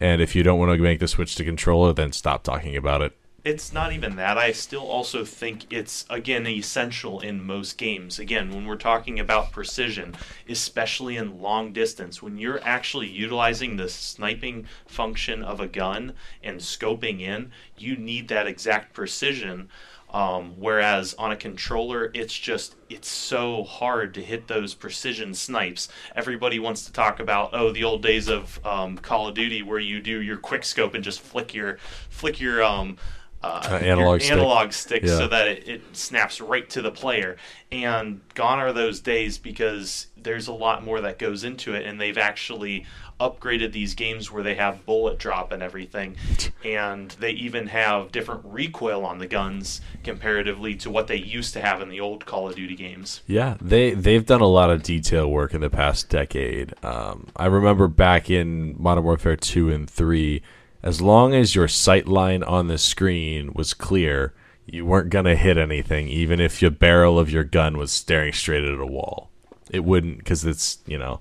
[0.00, 3.02] And if you don't want to make the switch to controller, then stop talking about
[3.02, 3.12] it.
[3.42, 4.36] It's not even that.
[4.36, 8.18] I still also think it's, again, essential in most games.
[8.18, 10.14] Again, when we're talking about precision,
[10.46, 16.60] especially in long distance, when you're actually utilizing the sniping function of a gun and
[16.60, 19.70] scoping in, you need that exact precision.
[20.12, 25.88] Um, whereas on a controller, it's just it's so hard to hit those precision snipes.
[26.16, 29.78] Everybody wants to talk about oh the old days of um, Call of Duty where
[29.78, 32.96] you do your quick scope and just flick your flick your um,
[33.42, 34.32] uh, Uh, analog stick.
[34.32, 35.16] analog stick Yeah.
[35.16, 37.36] so that it, it snaps right to the player.
[37.72, 42.00] And gone are those days because there's a lot more that goes into it, and
[42.00, 42.84] they've actually
[43.20, 46.16] upgraded these games where they have bullet drop and everything,
[46.64, 51.60] and they even have different recoil on the guns comparatively to what they used to
[51.60, 53.20] have in the old Call of Duty games.
[53.26, 56.74] Yeah, they they've done a lot of detail work in the past decade.
[56.84, 60.42] Um, I remember back in Modern Warfare two and three,
[60.82, 64.32] as long as your sight line on the screen was clear,
[64.66, 68.64] you weren't gonna hit anything, even if your barrel of your gun was staring straight
[68.64, 69.30] at a wall.
[69.70, 71.20] It wouldn't, because it's you know,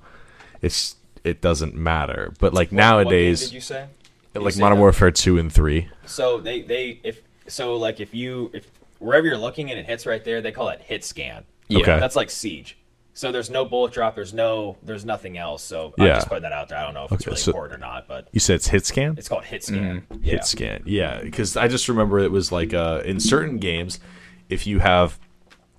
[0.62, 2.34] it's it doesn't matter.
[2.40, 3.86] But like What- what game nowadays, did you say?
[4.34, 4.82] Did you like say Modern that?
[4.82, 5.88] Warfare two and three.
[6.06, 8.68] So they they if so like if you if
[9.00, 11.44] wherever you're looking and it hits right there, they call it hit scan.
[11.68, 11.80] Yeah.
[11.80, 12.00] Okay.
[12.00, 12.78] That's like siege.
[13.16, 14.16] So there's no bullet drop.
[14.16, 15.62] There's no there's nothing else.
[15.64, 16.78] So I'm just putting that out there.
[16.78, 18.68] I don't know if it's Okay, really so- important or not, but You said it's
[18.68, 19.16] hit scan.
[19.18, 19.84] it's called hit scan.
[20.10, 20.16] Yeah.
[20.16, 20.24] Mm-hmm.
[20.24, 20.84] hit scan.
[20.86, 24.00] Yeah, because I just remember it was like uh, in certain games,
[24.48, 25.20] if you have,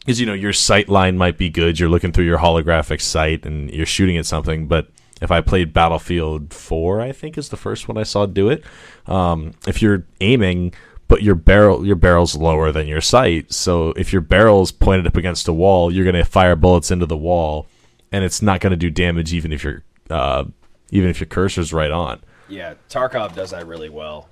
[0.00, 3.46] because you know your sight line might be good, you're looking through your holographic sight
[3.46, 4.66] and you're shooting at something.
[4.66, 4.88] But
[5.21, 8.65] if I played Battlefield Four, I think is the first one I saw do it.
[9.07, 10.75] Um, if you're aiming,
[11.09, 15.17] but your barrel your barrel's lower than your sight, so if your barrel's pointed up
[15.17, 17.67] against a wall, you're gonna fire bullets into the wall,
[18.13, 20.45] and it's not gonna do damage even if your uh,
[20.91, 22.21] even if your cursor's right on.
[22.49, 24.29] Yeah, Tarkov does that really well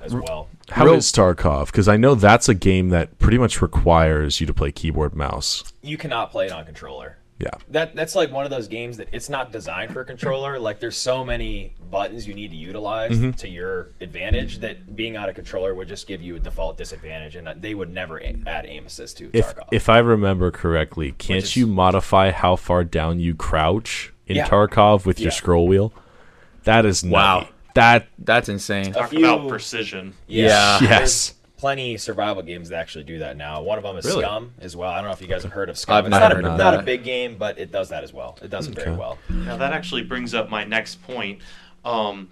[0.00, 0.48] as well.
[0.70, 1.66] How Real- is Tarkov?
[1.66, 5.72] Because I know that's a game that pretty much requires you to play keyboard mouse.
[5.82, 7.18] You cannot play it on controller.
[7.42, 7.50] Yeah.
[7.70, 10.58] that that's like one of those games that it's not designed for a controller.
[10.60, 13.30] Like there's so many buttons you need to utilize Mm-hmm.
[13.32, 17.34] to your advantage that being out of controller would just give you a default disadvantage,
[17.36, 19.68] and they would never a- add aim assist to If Tarkov.
[19.72, 24.46] if I remember correctly, can't is- you modify how far down you crouch in Yeah.
[24.48, 25.92] Tarkov with your scroll wheel?
[26.64, 27.38] That is Wow.
[27.40, 27.48] nutty.
[27.74, 28.92] That That's insane.
[28.92, 30.12] Talk few- about precision.
[30.28, 30.78] Yeah.
[30.78, 31.34] there's Yes.
[31.62, 33.62] Plenty survival games that actually do that now.
[33.62, 34.24] One of them is Really?
[34.24, 34.90] Scum as well.
[34.90, 35.94] I don't know if you guys have heard of Scum.
[35.94, 38.02] I've it's not not, heard a, of not a big game, but it does that
[38.02, 38.36] as well.
[38.42, 39.16] It does it very well.
[39.28, 41.40] Now that actually brings up my next point.
[41.84, 42.30] Um,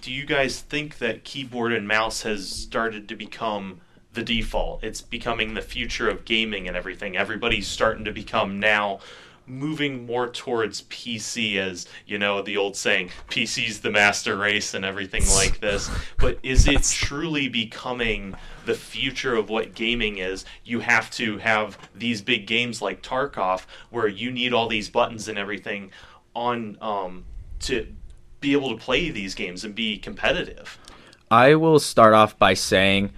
[0.00, 3.80] do you guys think that keyboard and mouse has started to become
[4.14, 4.82] the default?
[4.82, 7.16] It's becoming the future of gaming and everything.
[7.16, 8.98] Everybody's starting to become now
[9.48, 14.84] moving more towards PC as, you know, the old saying, PC's the master race and
[14.84, 15.90] everything like this.
[16.18, 18.34] But is it truly becoming
[18.66, 20.44] the future of what gaming is?
[20.64, 25.28] You have to have these big games like Tarkov where you need all these buttons
[25.28, 25.90] and everything
[26.34, 27.24] on um,
[27.60, 27.86] to
[28.40, 30.78] be able to play these games and be competitive.
[31.30, 33.10] I will start off by saying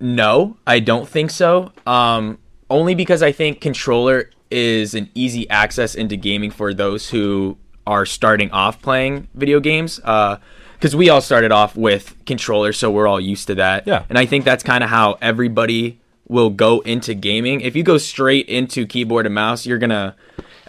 [0.00, 1.72] no, I don't think so.
[1.86, 2.38] Um,
[2.70, 8.06] only because I think controller is an easy access into gaming for those who are
[8.06, 10.00] starting off playing video games.
[10.04, 10.36] Uh,
[10.74, 13.86] because we all started off with controllers, so we're all used to that.
[13.86, 14.04] Yeah.
[14.08, 17.60] And I think that's kind of how everybody will go into gaming.
[17.60, 20.16] If you go straight into keyboard and mouse, you're gonna.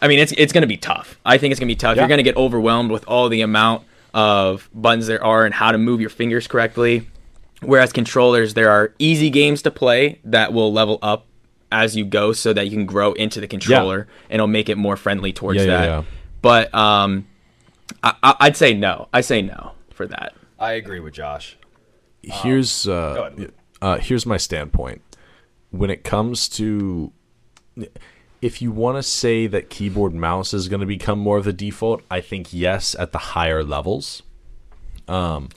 [0.01, 1.17] I mean, it's it's gonna be tough.
[1.23, 1.95] I think it's gonna be tough.
[1.95, 2.01] Yeah.
[2.01, 5.77] You're gonna get overwhelmed with all the amount of buttons there are and how to
[5.77, 7.07] move your fingers correctly.
[7.61, 11.27] Whereas controllers, there are easy games to play that will level up
[11.71, 14.77] as you go, so that you can grow into the controller and it'll make it
[14.77, 15.85] more friendly towards Yeah, yeah, that.
[15.87, 16.03] yeah.
[16.41, 17.27] But um,
[18.03, 19.07] I, I- I'd say no.
[19.13, 20.33] I say no for that.
[20.59, 21.57] I agree with Josh.
[22.21, 23.31] here's uh,
[23.81, 25.01] uh here's my standpoint
[25.71, 27.11] when it comes to
[28.41, 31.53] if you want to say that keyboard mouse is going to become more of the
[31.53, 34.21] default i think yes at the higher levels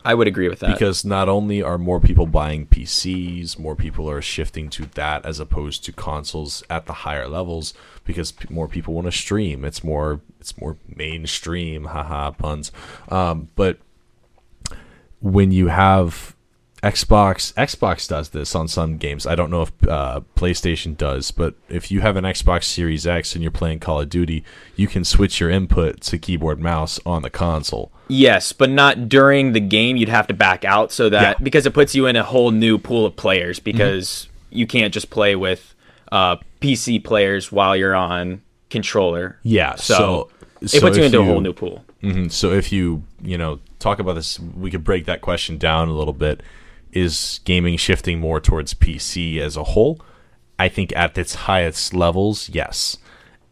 [0.04, 0.72] I would agree with that.
[0.72, 5.38] because not only are more people buying PCs, more people are shifting to that as
[5.40, 9.64] opposed to consoles at the higher levels because p- more people want to stream.
[9.64, 12.72] It's more it's more mainstream, haha puns.
[13.08, 13.78] Um, but
[15.20, 16.33] when you have
[16.84, 19.26] Xbox, Xbox does this on some games.
[19.26, 23.34] I don't know if uh, PlayStation does, but if you have an Xbox Series X
[23.34, 24.44] and you're playing Call of Duty,
[24.76, 27.90] you can switch your input to keyboard mouse on the console.
[28.08, 29.96] Yes, but not during the game.
[29.96, 31.34] You'd have to back out so that Yeah.
[31.34, 31.44] Mm-hmm.
[31.44, 35.08] because it puts you in a whole new pool of players because you can't just
[35.08, 35.74] play with
[36.12, 39.38] uh, PC players while you're on controller.
[39.42, 41.84] Yeah, so, so- it so puts you into a whole new pool.
[42.00, 45.88] hmm So if you you know talk about this, we could break that question down
[45.88, 46.42] a little bit.
[46.94, 50.00] Is gaming shifting more towards PC as a whole?
[50.58, 52.96] I think at its highest levels, yes.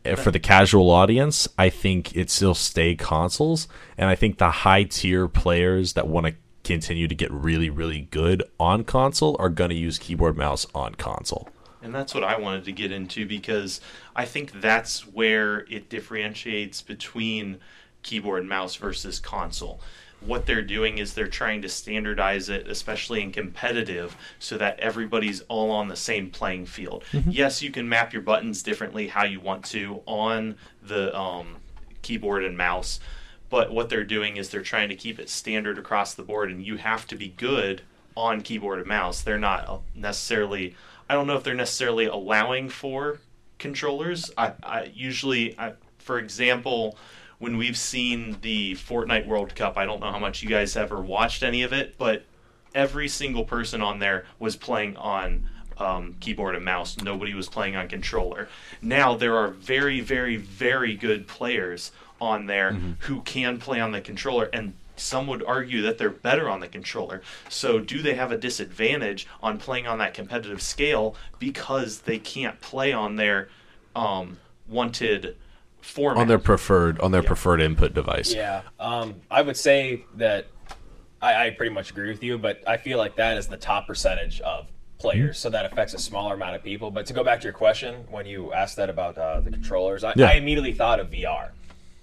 [0.04, 4.50] Uh, For the casual audience, I think it still stay consoles, and I think the
[4.50, 9.48] high tier players that want to continue to get really really good on console are
[9.48, 11.48] going to use keyboard mouse on console.
[11.82, 13.80] And that's what I wanted to get into because
[14.14, 17.58] I think that's where it differentiates between
[18.02, 19.80] keyboard and mouse versus console.
[20.26, 25.40] What they're doing is they're trying to standardize it, especially in competitive, so that everybody's
[25.48, 27.04] all on the same playing field.
[27.28, 31.56] Yes, you can map your buttons differently how you want to on the um,
[32.02, 33.00] keyboard and mouse,
[33.50, 36.64] but what they're doing is they're trying to keep it standard across the board, and
[36.64, 37.82] you have to be good
[38.16, 39.22] on keyboard and mouse.
[39.22, 40.76] They're not necessarily.
[41.08, 43.18] I don't know if they're necessarily allowing for
[43.58, 44.30] controllers.
[44.38, 46.96] I, I usually, I, for example,
[47.42, 51.00] when we've seen the Fortnite World Cup, I don't know how much you guys ever
[51.00, 52.22] watched any of it, but
[52.72, 56.96] every single person on there was playing on um, keyboard and mouse.
[56.98, 58.48] Nobody was playing on controller.
[58.80, 64.00] Now there are very, very, very good players on there who can play on the
[64.00, 67.22] controller, and some would argue that they're better on the controller.
[67.48, 72.60] So, do they have a disadvantage on playing on that competitive scale because they can't
[72.60, 73.48] play on their
[73.96, 75.34] um, wanted
[75.82, 76.22] format?
[76.22, 78.32] On their preferred on their preferred input device.
[78.32, 80.46] Yeah, um, I would say that
[81.20, 83.86] I, I pretty much agree with you, but I feel like that is the top
[83.86, 84.66] percentage of
[84.98, 86.90] players, so that affects a smaller amount of people.
[86.90, 90.04] But to go back to your question, when you asked that about uh, the controllers,
[90.04, 90.28] I, Yeah.
[90.28, 91.50] I immediately thought of VR.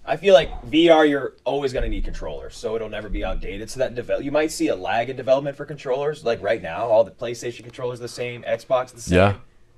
[0.05, 3.69] I feel like VR, you're always going to need controllers, so it'll never be outdated.
[3.69, 6.25] So that develop, you might see a lag in development for controllers.
[6.25, 9.17] Like right now, all the PlayStation controllers the same, Xbox the same.
[9.17, 9.35] Yeah.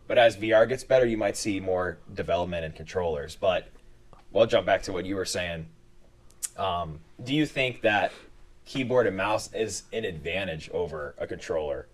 [0.08, 3.36] But as VR gets better, you might see more development in controllers.
[3.36, 3.68] But
[4.32, 5.68] we'll jump back to what you were saying.
[6.58, 8.12] Um, do you think that
[8.66, 11.88] keyboard and mouse is an advantage over a controller?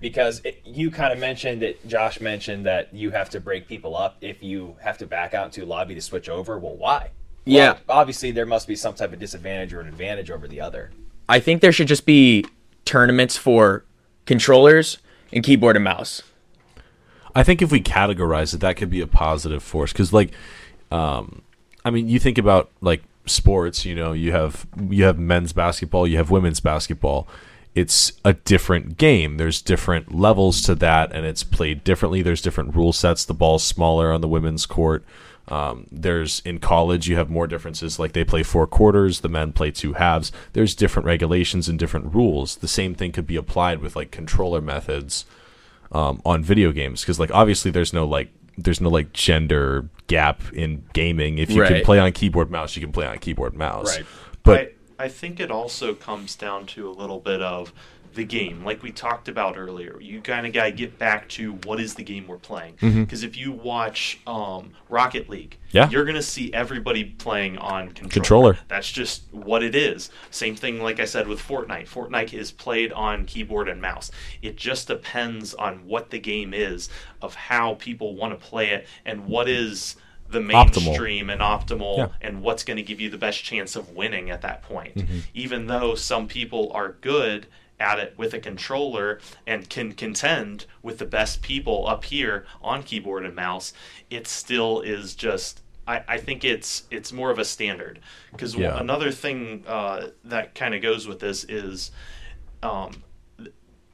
[0.00, 3.96] because it, you kind of mentioned that Josh mentioned that you have to break people
[3.96, 6.58] up if you have to back out into a lobby to switch over.
[6.58, 7.10] Well, why?
[7.46, 7.76] Well, Yeah.
[7.88, 10.90] obviously there must be some type of disadvantage or an advantage over the other.
[11.28, 12.44] I think there should just be
[12.84, 13.84] tournaments for
[14.26, 14.98] controllers
[15.32, 16.20] and keyboard and mouse.
[17.36, 20.32] I think if we categorize it, that could be a positive force because, like,
[20.92, 21.42] um,
[21.84, 23.84] I mean, you think about like sports.
[23.84, 27.26] You know, you have you have men's basketball, you have women's basketball.
[27.74, 29.38] It's a different game.
[29.38, 32.20] There's different levels to that, and it's played differently.
[32.20, 33.24] There's different rule sets.
[33.24, 35.04] The ball's smaller on the women's court.
[35.48, 37.98] Um, there's in college you have more differences.
[37.98, 40.30] Like they play four quarters, the men play two halves.
[40.52, 42.56] There's different regulations and different rules.
[42.56, 45.24] The same thing could be applied with like controller methods
[45.90, 50.42] um, on video games because like obviously there's no like there's no like gender gap
[50.52, 51.38] in gaming.
[51.38, 53.96] If you can play on keyboard mouse, you can play on keyboard mouse.
[53.96, 54.06] Right.
[54.42, 57.72] But I, I think it also comes down to a little bit of
[58.14, 60.00] the game, like we talked about earlier.
[60.00, 62.74] You kind of got to get back to what is the game we're playing.
[62.80, 65.76] Because if you watch um, Rocket League, Mm-hmm.
[65.78, 65.88] Yeah.
[65.88, 68.10] you're going to see everybody playing on controller.
[68.12, 68.58] Controller.
[68.68, 70.10] That's just what it is.
[70.30, 71.88] Same thing, like I said, with Fortnite.
[71.88, 74.10] Fortnite is played on keyboard and mouse.
[74.42, 76.90] It just depends on what the game is,
[77.22, 79.96] of how people want to play it, and what is
[80.28, 80.84] the Optimal.
[80.84, 82.08] mainstream and optimal Yeah.
[82.20, 84.94] and what's going to give you the best chance of winning at that point.
[84.94, 85.18] Mm-hmm.
[85.32, 87.46] Even though some people are good
[87.82, 92.82] at it with a controller and can contend with the best people up here on
[92.84, 93.72] keyboard and mouse,
[94.08, 95.60] it still is just.
[95.86, 97.98] I, I think it's it's more of a standard
[98.30, 98.78] because Yeah.
[98.78, 101.90] another thing uh, that kind of goes with this is
[102.62, 103.02] um,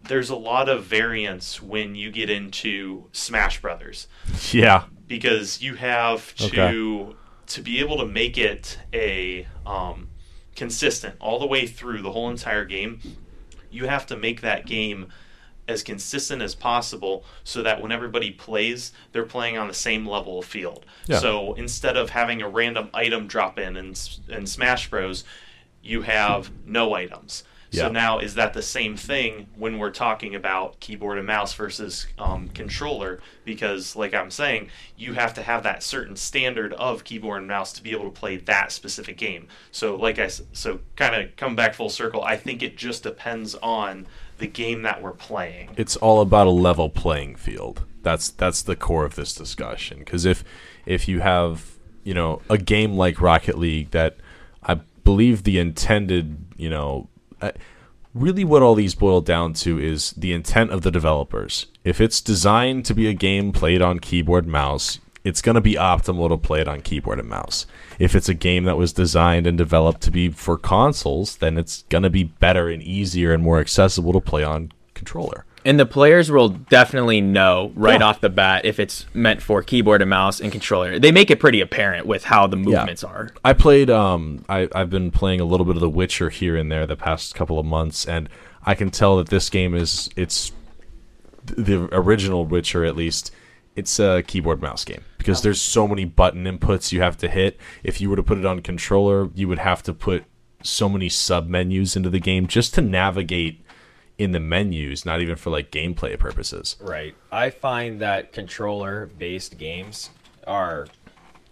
[0.02, 4.06] there's a lot of variance when you get into Smash Brothers
[4.52, 7.16] yeah, because you have to Okay.
[7.46, 10.08] to be able to make it a um,
[10.56, 13.00] consistent all the way through the whole entire game.
[13.70, 15.08] You have to make that game
[15.68, 20.38] as consistent as possible so that when everybody plays, they're playing on the same level
[20.38, 20.86] of field.
[21.06, 21.18] Yeah.
[21.18, 23.94] So instead of having a random item drop in in,
[24.28, 25.24] in Smash Bros,
[25.82, 27.44] you have no items.
[27.70, 27.82] Yeah.
[27.82, 32.06] So now is that the same thing when we're talking about keyboard and mouse versus
[32.18, 33.20] um, controller?
[33.44, 37.72] Because, like I'm saying, you have to have that certain standard of keyboard and mouse
[37.74, 39.48] to be able to play that specific game.
[39.70, 42.22] So, like I so kind of come back full circle.
[42.22, 44.06] I think it just depends on
[44.38, 45.70] the game that we're playing.
[45.76, 47.84] it's all about a level playing field.
[48.02, 49.98] That's that's the core of this discussion.
[49.98, 50.44] Because if
[50.86, 51.72] if you have
[52.04, 54.16] you know a game like Rocket League that
[54.62, 57.08] I believe the intended you know
[58.14, 61.66] really what all these boil down to is the intent of the developers.
[61.84, 65.74] If it's designed to be a game played on keyboard mouse, it's going to be
[65.74, 67.66] optimal to play it on keyboard and mouse.
[67.98, 71.82] If it's a game that was designed and developed to be for consoles, then it's
[71.90, 75.44] going to be better and easier and more accessible to play on controller.
[75.68, 78.06] And the players will definitely know right Yeah.
[78.06, 80.98] off the bat if it's meant for keyboard and mouse and controller.
[80.98, 83.28] They make it pretty apparent with how the movements are.
[83.44, 83.90] I played.
[83.90, 86.96] Um, I I've been playing a little bit of The Witcher here and there the
[86.96, 88.30] past couple of months, and
[88.64, 90.52] I can tell that this game is it's
[91.44, 93.30] the original Witcher at least.
[93.76, 97.60] It's a keyboard mouse game because there's so many button inputs you have to hit.
[97.84, 100.24] If you were to put it on controller, you would have to put
[100.62, 103.60] so many sub menus into the game just to navigate
[104.18, 106.76] in the menus, not even for like gameplay purposes.
[106.80, 107.14] Right.
[107.32, 110.10] I find that controller based games
[110.46, 110.88] are,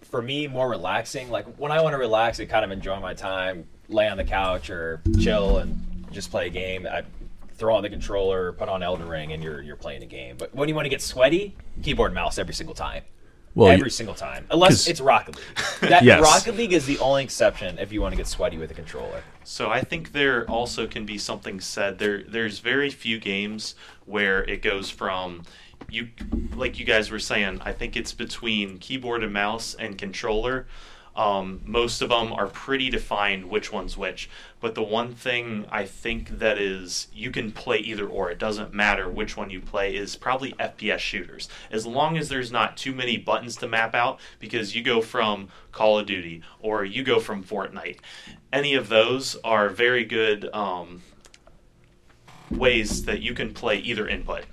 [0.03, 1.31] for me, more relaxing.
[1.31, 4.25] Like when I want to relax and kind of enjoy my time, lay on the
[4.25, 7.03] couch or chill and just play a game, I
[7.55, 10.37] throw on the controller, put on Elden Ring, and you're you're playing a game.
[10.37, 13.03] But when you want to get sweaty, keyboard and mouse every single time.
[13.55, 15.45] Well, every you- single time, unless it's Rocket League.
[15.89, 16.21] That Yes.
[16.21, 19.23] Rocket League is the only exception if you want to get sweaty with a controller.
[19.47, 22.01] So I think there also can be something said.
[22.01, 25.45] There, there's very few games where it goes from
[25.89, 26.09] you,
[26.57, 27.61] like you guys were saying.
[27.65, 30.67] I think it's between keyboard and mouse and controller.
[31.15, 34.29] Um, most of them are pretty defined which one's which.
[34.61, 38.31] But the one thing I think that is you can play either or.
[38.31, 39.97] It doesn't matter which one you play.
[39.97, 41.49] Is probably FPS shooters.
[41.71, 45.49] As long as there's not too many buttons to map out, because you go from
[45.73, 47.99] Call of Duty or you go from Fortnite.
[48.53, 51.03] Any of those are very good um,
[52.51, 54.45] ways that you can play either input.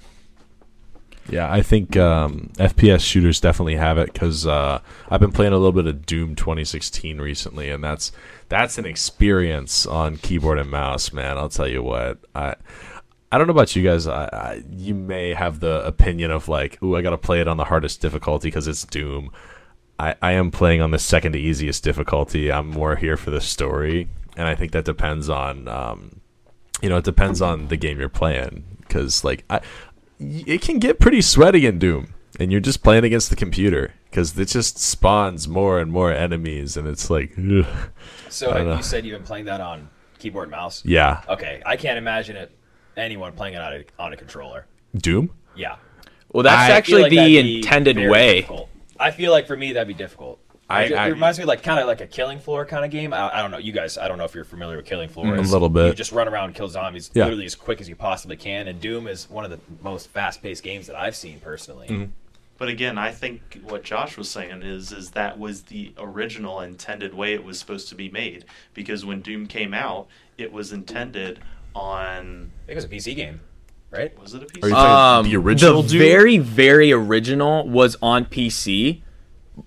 [1.30, 5.58] Yeah, I think um, FPS shooters definitely have it because uh, I've been playing a
[5.58, 8.12] little bit of Doom 2016 recently, and that's
[8.50, 11.38] that's an experience on keyboard and mouse, man.
[11.38, 12.20] I'll tell you what.
[12.36, 12.56] I
[13.32, 14.06] I don't know about you guys.
[14.06, 17.48] I, I you may have the opinion of like, ooh, I got to play it
[17.48, 19.32] on the hardest difficulty because it's Doom.
[20.00, 22.52] I, I am playing on the second easiest difficulty.
[22.52, 26.20] I'm more here for the story, and I think that depends on um,
[26.82, 29.58] you know, it depends on the game you're playing because like I
[30.20, 33.94] y- it can get pretty sweaty in Doom, and you're just playing against the computer
[34.10, 37.66] because it just spawns more and more enemies, and it's like, ugh.
[38.30, 38.76] So I know.
[38.78, 39.90] you said you've been playing that on
[40.20, 40.84] keyboard and mouse.
[40.86, 42.52] yeah, Okay, I can't imagine it.
[42.98, 44.66] Anyone playing it on a, on a controller.
[44.96, 45.32] Doom.
[45.56, 45.76] Yeah.
[46.32, 48.36] Well, that's I I actually like the intended way.
[48.42, 48.70] difficult.
[49.04, 50.40] I feel like for me that'd be difficult.
[50.70, 52.90] I- it, I- it reminds me like kind of like a killing floor kind of
[52.92, 53.14] game.
[53.14, 53.98] I, I don't know, you guys.
[53.98, 55.28] I don't know if you're familiar with killing floor.
[55.28, 55.88] A It's- little bit.
[55.88, 57.26] You just run around and kill zombies Yeah.
[57.26, 58.68] literally as quick as you possibly can.
[58.68, 61.88] And Doom is one of the most fast-paced games that I've seen personally.
[61.90, 62.12] Mm-hmm.
[62.58, 67.14] But again, I think what Josh was saying is is that was the original intended
[67.14, 68.46] way it was supposed to be made.
[68.74, 71.40] Because when Doom came out, it was intended
[71.76, 73.42] on I think it was a PC game,
[73.94, 74.20] right?
[74.20, 74.70] was it a Are PC?
[74.70, 76.00] you Um, the original the Doom?
[76.00, 79.02] very, very original was on PC.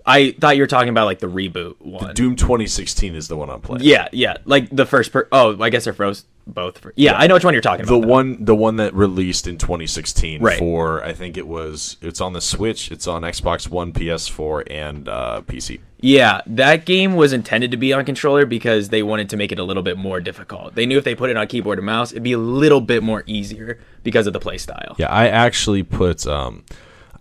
[0.05, 2.09] I thought you were talking about like the reboot one.
[2.09, 3.85] The Doom 2016 is the one I'm playing.
[3.85, 5.29] Yeah, yeah, like the first per.
[5.31, 6.79] Oh, I guess they're froze both.
[6.79, 8.03] For- yeah, I know which one you're talking the about.
[8.07, 8.13] though.
[8.13, 10.59] one the one that released in 2016 Right.
[10.59, 15.09] for I think it was it's on the Switch, it's on Xbox One, PS4, and
[15.09, 15.81] uh, PC.
[16.01, 19.59] Yeah, that game was intended to be on controller because they wanted to make it
[19.59, 20.75] a little bit more difficult.
[20.75, 23.03] They knew if they put it on keyboard and mouse, it'd be a little bit
[23.03, 24.95] more easier because of the play style.
[24.99, 26.65] Yeah, I actually put um,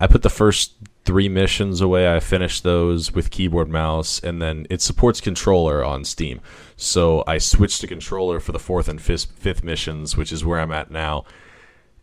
[0.00, 0.72] I put the first
[1.06, 2.14] three missions away.
[2.14, 6.40] I finished those with keyboard mouse, and then it supports controller on Steam.
[6.76, 10.60] So I switched to controller for the fourth and fifth, fifth missions, which is where
[10.60, 11.24] I'm at now.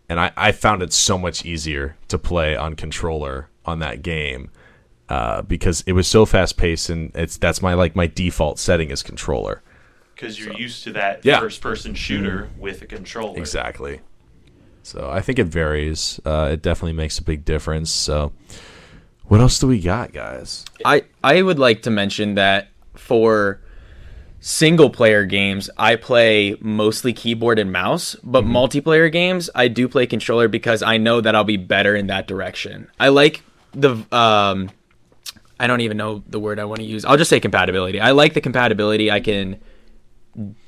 [0.10, 4.50] And I, I found it so much easier to play on controller on that game
[5.10, 8.90] uh, because it was so fast paced, and it's that's my like my default setting
[8.90, 9.62] is controller.
[10.16, 11.40] Because you're used to that Yeah.
[11.40, 13.38] first person shooter with a controller.
[13.38, 14.00] Exactly.
[14.84, 16.20] So I think it varies.
[16.26, 17.90] Uh, it definitely makes a big difference.
[17.90, 18.34] So,
[19.26, 20.66] what else do we got, guys?
[20.86, 23.60] I I would like to mention that for
[24.40, 30.06] single player games, I play mostly keyboard and mouse, but multiplayer games, I do play
[30.06, 32.88] controller because I know that I'll be better in that direction.
[33.00, 34.70] I like the um
[35.60, 37.06] I don't even know the word I want to use.
[37.06, 38.02] I'll just say compatibility.
[38.02, 39.60] I like the compatibility I can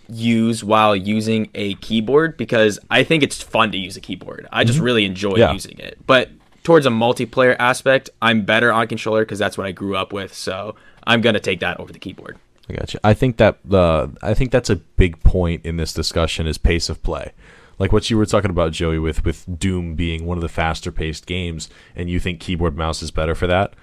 [0.07, 4.47] use while using a keyboard because I think it's fun to use a keyboard.
[4.51, 5.51] I just really enjoy Yeah.
[5.51, 5.97] using it.
[6.05, 6.29] But
[6.65, 10.33] towards a multiplayer aspect, I'm better on controller because that's what I grew up with.
[10.33, 12.37] So I'm gonna take that over the keyboard.
[12.69, 12.99] I got you.
[13.03, 16.89] I think that the I think that's a big point in this discussion is pace
[16.89, 17.31] of play.
[17.77, 20.91] Like what you were talking about, Joey, with with Doom being one of the faster
[20.91, 23.73] paced games, and you think keyboard mouse is better for that.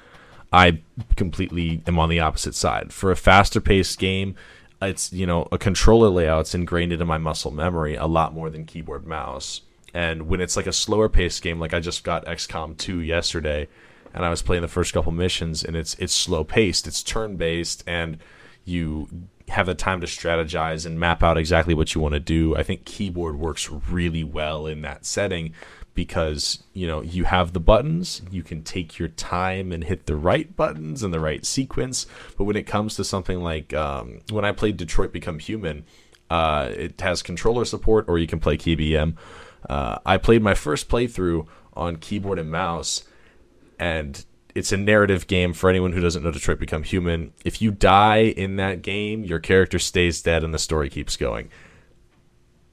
[0.53, 0.83] I
[1.17, 2.93] completely am on the opposite side.
[2.93, 4.35] For a faster paced game,
[4.83, 8.67] it's you know a controller layout's ingrained into my muscle memory a lot more than
[8.67, 9.61] keyboard mouse.
[9.95, 13.69] And when it's like a slower paced game, like I just got XCOM 2 yesterday,
[14.15, 17.37] and I was playing the first couple missions, and it's it's slow paced, it's turn
[17.37, 18.19] based, and
[18.65, 19.09] you
[19.49, 22.57] have the time to strategize and map out exactly what you want to do.
[22.57, 25.53] I think keyboard works really well in that setting
[25.95, 30.17] because you know you have the buttons you can take your time and hit the
[30.17, 32.07] right buttons in the right sequence
[32.39, 35.85] but when it comes to something like um, when i played detroit become human
[36.31, 39.15] uh, it has controller support or you can play kbm
[39.69, 43.05] uh, i played my first playthrough on keyboard and mouse
[43.79, 47.33] and it's a narrative game for anyone who doesn't know Detroit Become Human.
[47.45, 51.49] If you die in that game, your character stays dead and the story keeps going.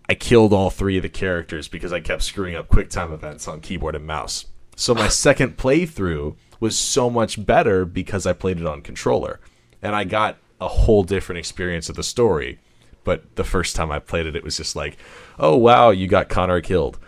[0.10, 3.62] I killed all three of the characters because I kept screwing up QuickTime events on
[3.62, 4.46] keyboard and mouse.
[4.76, 9.40] So my second playthrough was so much better because I played it on controller.
[9.82, 12.60] And I got a whole different experience of the story.
[13.04, 14.98] But the first time I played it, it was just like,
[15.40, 17.00] oh wow, you got Connor killed.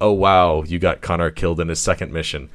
[0.00, 2.50] Oh wow, you got Connor killed in his second mission.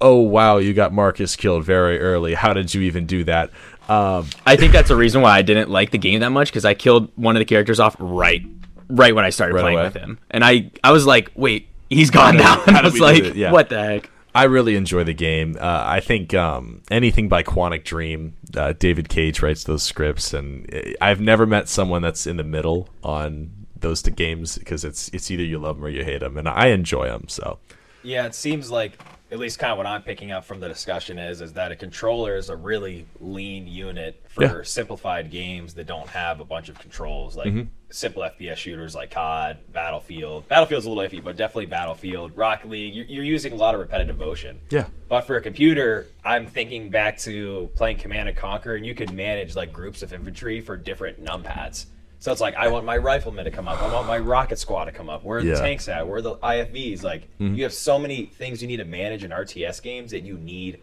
[0.00, 2.34] Oh wow, you got Marcus killed very early.
[2.34, 3.50] How did you even do that?
[3.88, 6.64] Um, I think that's a reason why I didn't like the game that much because
[6.64, 8.42] I killed one of the characters off right,
[8.88, 9.86] right when I started Right playing away.
[9.88, 12.62] with him, and I, I was like, wait, he's gone now.
[12.66, 13.34] And I was like.
[13.34, 13.52] Yeah.
[13.52, 14.10] what the heck?
[14.32, 15.56] I really enjoy the game.
[15.60, 20.72] Uh, I think um, anything by Quantic Dream, uh, David Cage writes those scripts, and
[20.72, 23.50] uh, I've never met someone that's in the middle on
[23.80, 26.48] those two games because it's it's either you love them or you hate them, and
[26.48, 27.24] I enjoy them.
[27.28, 27.58] So
[28.02, 28.98] Yeah, it seems like
[29.32, 31.76] at least kind of what I'm picking up from the discussion is is that a
[31.76, 34.60] controller is a really lean unit for Yeah.
[34.64, 37.68] simplified games that don't have a bunch of controls, like Mm-hmm.
[37.90, 40.48] simple FPS shooters like COD, Battlefield.
[40.48, 42.92] Battlefield's a little iffy, but definitely Battlefield, Rocket League.
[42.94, 44.58] You're, you're using a lot of repetitive motion.
[44.70, 44.86] Yeah.
[45.08, 49.12] But for a computer, I'm thinking back to playing Command and Conquer, and you could
[49.12, 51.86] manage like groups of infantry for different numpads.
[52.20, 54.84] So it's like I want my riflemen to come up, I want my rocket squad
[54.84, 55.24] to come up.
[55.24, 55.54] Where are Yeah.
[55.54, 56.06] the tanks at?
[56.06, 57.02] Where are the IFVs?
[57.02, 57.54] Like mm-hmm.
[57.54, 60.80] you have so many things you need to manage in RTS games that you need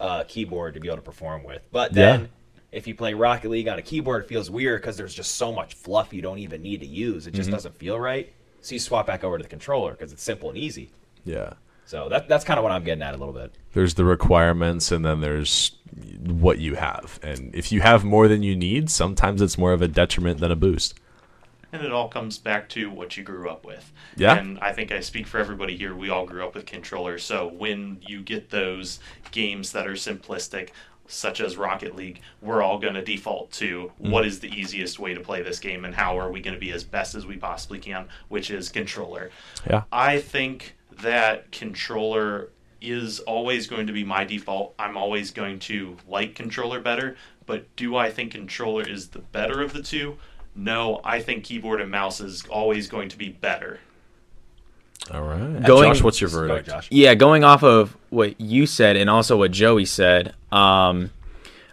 [0.00, 1.62] a keyboard to be able to perform with.
[1.70, 2.26] But then Yeah.
[2.72, 5.52] if you play Rocket League on a keyboard, it feels weird because there's just so
[5.52, 7.28] much fluff you don't even need to use.
[7.28, 7.54] It just mm-hmm.
[7.54, 8.32] doesn't feel right.
[8.60, 10.90] So you swap back over to the controller because it's simple and easy.
[11.24, 11.52] yeah,
[11.86, 13.54] So that that's kind of what I'm getting at a little bit.
[13.72, 15.76] There's the requirements, and then there's
[16.24, 17.18] what you have.
[17.22, 20.50] And if you have more than you need, sometimes it's more of a detriment than
[20.50, 20.98] a boost.
[21.72, 23.92] And it all comes back to what you grew up with.
[24.16, 24.36] Yeah.
[24.36, 25.94] And I think I speak for everybody here.
[25.94, 27.24] We all grew up with controllers.
[27.24, 29.00] So when you get those
[29.32, 30.70] games that are simplistic,
[31.08, 34.10] such as Rocket League, we're all going to default to mm-hmm.
[34.10, 36.60] what is the easiest way to play this game and how are we going to
[36.60, 39.30] be as best as we possibly can, which is controller.
[39.68, 39.82] Yeah.
[39.92, 44.74] I think that controller is always going to be my default.
[44.78, 47.16] I'm always going to like controller better,
[47.46, 50.18] but do I think controller is the better of the two?
[50.54, 53.80] No, I think keyboard and mouse is always going to be better.
[55.12, 55.62] All right.
[55.64, 56.68] Going- Josh, what's your Go, verdict?
[56.68, 56.88] Josh.
[56.90, 61.10] Yeah, going off of what you said and also what Joey said, um,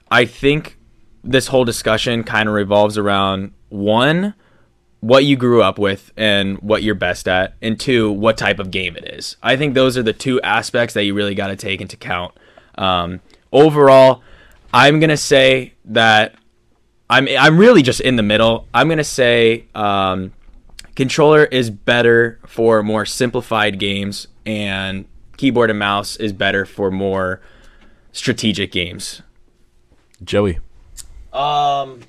[0.10, 0.78] I think
[1.24, 4.34] this whole discussion kind of revolves around one,
[5.02, 8.72] what you grew up with and what you're best at, and two, what type of
[8.72, 9.36] game it is.
[9.44, 12.34] I think those are the two aspects that you really got to take into account.
[12.76, 13.20] Um,
[13.52, 14.24] overall,
[14.74, 16.36] I'm gonna say that
[17.10, 18.68] I'm I'm really just in the middle.
[18.74, 20.32] I'm gonna say um,
[20.96, 27.42] controller is better for more simplified games, and keyboard and mouse is better for more
[28.12, 29.22] strategic games.
[30.24, 30.60] Joey.
[31.34, 32.02] Um,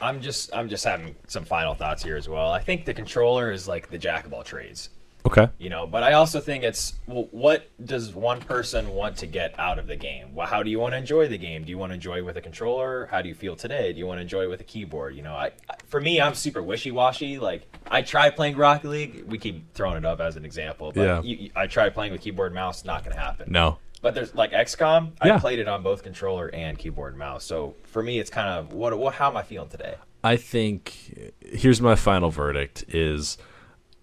[0.00, 2.50] I'm just I'm just having some final thoughts here as well.
[2.50, 4.90] I think the controller is like the jack of all trades,
[5.24, 5.48] Okay.
[5.58, 5.86] you know.
[5.86, 9.86] But I also think it's well, what does one person want to get out of
[9.86, 10.34] the game?
[10.34, 11.64] Well, how do you want to enjoy the game?
[11.64, 13.06] Do you want to enjoy it with a controller?
[13.10, 13.92] How do you feel today?
[13.92, 15.14] Do you want to enjoy it with a keyboard?
[15.16, 15.52] You know, I
[15.86, 17.38] for me, I'm super wishy washy.
[17.38, 19.24] Like I tried playing Rocket League.
[19.26, 21.22] We keep throwing it up as an example, but Yeah.
[21.22, 22.84] you, I tried playing with keyboard and mouse.
[22.84, 23.50] Not going to happen.
[23.50, 23.78] No.
[24.02, 25.12] But there's like XCOM.
[25.24, 25.36] Yeah.
[25.36, 27.44] I played it on both controller and keyboard and mouse.
[27.44, 29.94] So for me, it's kind of what, what how am I feeling today?
[30.22, 33.38] I think here's my final verdict is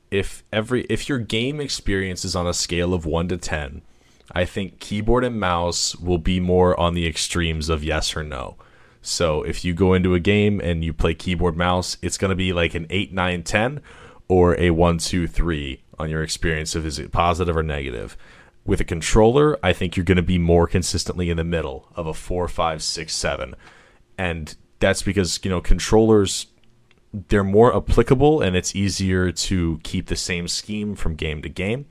[0.09, 3.81] if every if your game experience is on a scale of 1 to 10,
[4.31, 8.55] I think keyboard and mouse will be more on the extremes of yes or no.
[9.01, 12.35] So if you go into a game and you play keyboard mouse, it's going to
[12.35, 13.81] be like an 8 9 10
[14.27, 18.15] or a 1 2 3 on your experience of is it positive or negative.
[18.65, 22.07] With a controller, I think you're going to be more consistently in the middle of
[22.07, 23.55] a 4 5 6 7
[24.17, 26.47] and that's because you know controllers
[27.29, 31.85] they're more applicable and it's easier to keep the same scheme from game to game.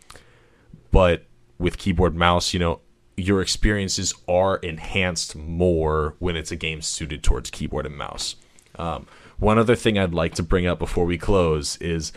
[0.91, 1.27] But
[1.59, 2.81] with keyboard mouse you know
[3.16, 8.37] your experiences are enhanced more when it's a game suited towards keyboard and mouse.
[8.77, 9.07] Um,
[9.39, 12.11] one other thing i'd like to bring up before we close is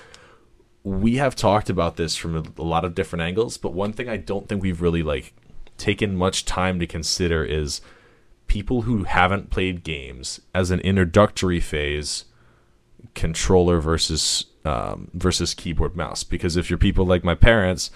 [0.85, 4.07] we have talked about this from a, a lot of different angles but one thing
[4.07, 5.33] i don't think we've really like
[5.77, 7.81] taken much time to consider is
[8.47, 12.25] people who haven't played games as an introductory phase
[13.13, 16.23] controller versus um, versus keyboard mouse.
[16.23, 17.91] Because if you're people like my parents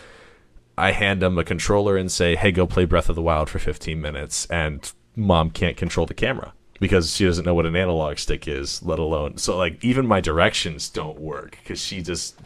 [0.78, 3.60] i hand them a controller and say hey go play breath of the wild for
[3.60, 8.18] 15 minutes and mom can't control the camera because she doesn't know what an analog
[8.18, 12.40] stick is let alone so like even my directions don't work because she just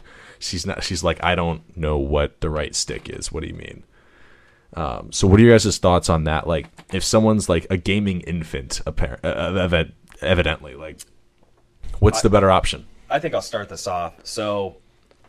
[0.44, 3.54] she's not she's like i don't know what the right stick is what do you
[3.54, 3.84] mean
[4.76, 6.46] um, so what are your guys' thoughts on that?
[6.46, 9.84] Like, if someone's like a gaming infant, appar- uh,
[10.20, 11.00] evidently, like,
[12.00, 12.86] what's the better option?
[13.08, 14.14] I think I'll start this off.
[14.24, 14.76] So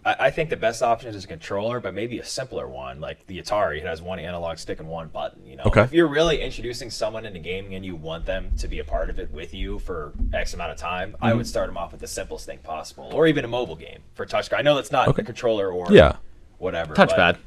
[0.05, 3.25] I, I think the best option is a controller, but maybe a simpler one, like
[3.27, 3.77] the Atari.
[3.79, 5.45] It has one analog stick and one button.
[5.45, 5.81] You know, Okay.
[5.81, 9.09] if you're really introducing someone into gaming and you want them to be a part
[9.09, 11.37] of it with you for X amount of time, I Mm-hmm.
[11.37, 14.25] would start them off with the simplest thing possible, or even a mobile game for
[14.25, 14.51] touch.
[14.53, 15.21] I know that's not Okay.
[15.23, 16.17] a controller or Yeah.
[16.59, 16.93] whatever.
[16.93, 17.37] Touchpad.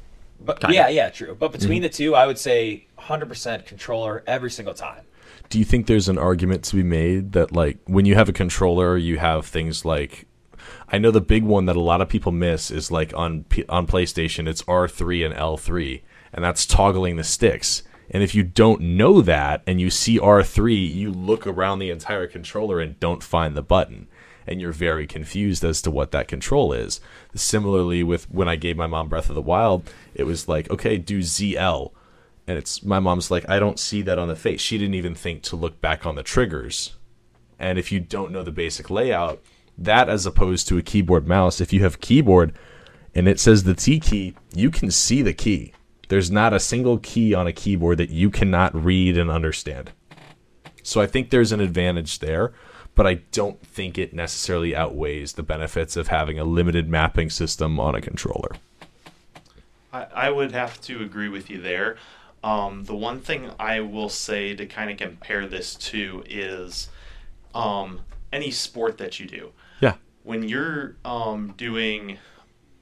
[0.41, 0.73] But, Kinda.
[0.73, 1.35] yeah, yeah, true.
[1.37, 1.59] But Mm-hmm.
[1.59, 5.03] between the two, I would say 100% controller every single time.
[5.49, 8.33] Do you think there's an argument to be made that like when you have a
[8.33, 10.25] controller, you have things like
[10.91, 13.65] I know the big one that a lot of people miss is like on P-
[13.69, 16.01] on PlayStation, it's R3 and L3,
[16.33, 17.83] and that's toggling the sticks.
[18.09, 22.25] And if you don't know that and you see R3, you look around the entire
[22.25, 24.07] controller and don't find the button.
[24.47, 26.99] And you're very confused as to what that control is.
[27.35, 30.97] Similarly, with when I gave my mom Breath of the Wild, it was like, okay,
[30.97, 31.91] do ZL.
[32.47, 34.59] And it's my mom's like, I don't see that on the face.
[34.59, 36.95] She didn't even think to look back on the triggers.
[37.59, 39.43] And if you don't know the basic layout,
[39.79, 42.53] that as opposed to a keyboard mouse, if you have keyboard
[43.15, 45.73] and it says the T key, you can see the key.
[46.09, 49.91] There's not a single key on a keyboard that you cannot read and understand.
[50.83, 52.53] So I think there's an advantage there,
[52.95, 57.79] but I don't think it necessarily outweighs the benefits of having a limited mapping system
[57.79, 58.51] on a controller.
[59.93, 61.97] I, I would have to agree with you there.
[62.43, 66.89] Um, the one thing I will say to kind of compare this to is
[67.53, 68.01] um,
[68.31, 69.51] any sport that you do.
[70.29, 72.19] When you're um, doing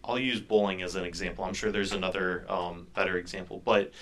[0.03, 1.45] I'll use bowling as an example.
[1.45, 3.93] I'm sure there's another um, better example, but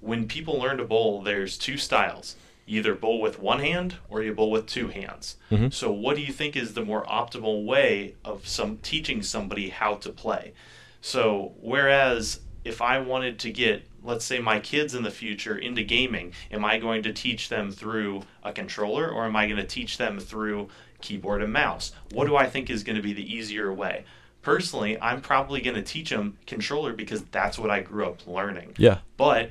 [0.00, 2.36] when people learn to bowl, there's two styles.
[2.64, 5.36] You either bowl with one hand or you bowl with two hands.
[5.68, 9.96] So, what do you think is the more optimal way of some teaching somebody how
[9.96, 10.54] to play?
[11.02, 15.84] So, whereas if I wanted to get, let's say, my kids in the future into
[15.84, 19.66] gaming, am I going to teach them through a controller or am I going to
[19.66, 20.70] teach them through
[21.04, 21.92] keyboard and mouse?
[22.12, 24.04] What do I think is going to be the easier way?
[24.42, 28.74] Personally, I'm probably going to teach them controller because that's what I grew up learning.
[28.76, 28.98] Yeah.
[29.16, 29.50] But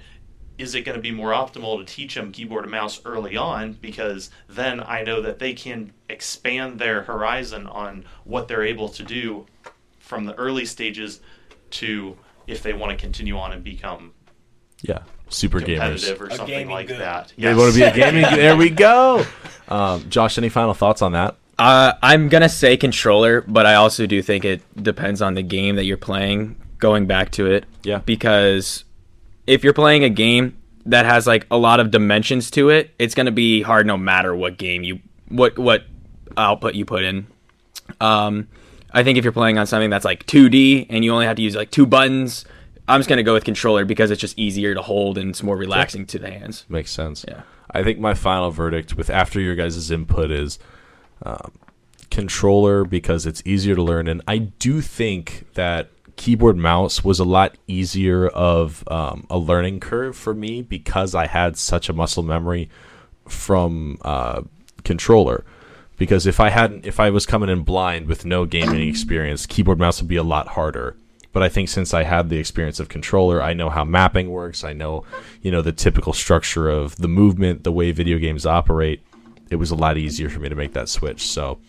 [0.57, 3.73] is it going to be more optimal to teach them keyboard and mouse early on
[3.73, 9.03] because then I know that they can expand their horizon on what they're able to
[9.03, 9.47] do
[9.99, 11.21] from the early stages
[11.71, 14.11] to if they want to continue on and become
[14.81, 14.99] Yeah.
[15.29, 16.19] Super gamers.
[16.21, 16.99] or something like goon.
[16.99, 17.33] that.
[17.35, 18.21] They want to be a gaming.
[18.21, 19.25] there we go.
[19.69, 21.37] Um, Josh, any final thoughts on that?
[21.59, 25.75] Uh, I'm gonna say controller, but I also do think it depends on the game
[25.75, 26.57] that you're playing.
[26.79, 27.99] Going back to it, Yeah.
[28.05, 28.83] because
[29.47, 33.15] if you're playing a game that has like a lot of dimensions to it, it's
[33.15, 34.99] gonna be hard no matter what game you
[35.29, 35.85] what what
[36.35, 37.27] output you put in.
[38.01, 38.47] Um,
[38.91, 41.41] I think if you're playing on something that's like 2D and you only have to
[41.41, 42.43] use like two buttons,
[42.87, 45.55] I'm just gonna go with controller because it's just easier to hold and it's more
[45.55, 46.65] relaxing to the hands.
[46.67, 47.23] Makes sense.
[47.27, 47.41] Yeah.
[47.71, 50.59] I think my final verdict with after your guys' input is
[52.09, 57.25] controller because it's easier to learn, and I do think that keyboard mouse was a
[57.25, 62.23] lot easier of um, a learning curve for me because I had such a muscle
[62.23, 62.69] memory
[63.27, 64.43] from uh,
[64.83, 65.43] controller.
[65.97, 69.79] Because if I hadn't, if I was coming in blind with no gaming experience, keyboard
[69.79, 70.95] mouse would be a lot harder.
[71.31, 74.63] But I think since I had the experience of controller, I know how mapping works.
[74.63, 75.03] I know,
[75.41, 79.01] you know, the typical structure of the movement, the way video games operate.
[79.53, 81.27] It was a lot easier for me to make that switch.
[81.27, 81.59] So,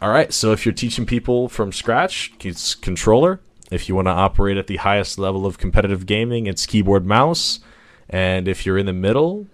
[0.00, 0.32] all right.
[0.32, 3.40] So if you're teaching people from scratch, it's controller.
[3.70, 7.60] If you want to operate at the highest level of competitive gaming, it's keyboard mouse.
[8.08, 9.46] And if you're in the middle,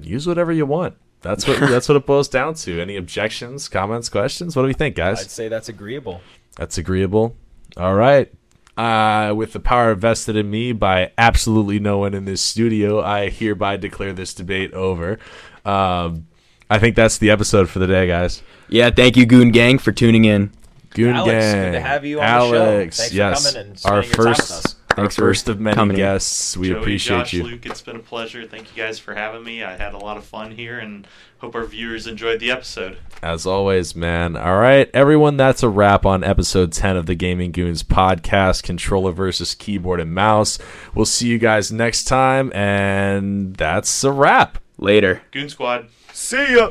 [0.00, 0.94] use whatever you want.
[1.22, 2.80] That's what that's what it boils down to.
[2.80, 4.54] Any objections, comments, questions?
[4.54, 5.20] What do we think, guys?
[5.20, 6.20] I'd say that's agreeable.
[6.56, 7.36] That's agreeable.
[7.76, 8.32] All right.
[8.76, 13.30] Uh, with the power vested in me by absolutely no one in this studio, I
[13.30, 15.18] hereby declare this debate over.
[15.64, 16.26] Um,
[16.68, 18.42] I think that's the episode for the day, guys.
[18.68, 20.50] Yeah, thank you, Goon Gang, for tuning in.
[20.90, 21.64] Goon Alex, Gang.
[21.64, 22.62] good to have you on the show.
[22.64, 23.52] Alex, Thanks for yes.
[23.52, 24.76] coming and our spending your time with first, us.
[24.96, 26.00] our first of many coming in.
[26.00, 26.56] guests.
[26.56, 27.42] We Joey, appreciate Josh, you.
[27.44, 28.46] Luke, it's been a pleasure.
[28.46, 29.62] Thank you guys for having me.
[29.62, 31.06] I had a lot of fun here and
[31.38, 32.96] hope our viewers enjoyed the episode.
[33.22, 34.36] As always, man.
[34.36, 39.12] All right, everyone, that's a wrap on episode 10 of the Gaming Goons podcast, controller
[39.12, 40.58] versus keyboard and mouse.
[40.94, 44.58] We'll see you guys next time, and that's a wrap.
[44.78, 45.22] Later.
[45.30, 45.88] Goon Squad.
[46.16, 46.70] See ya.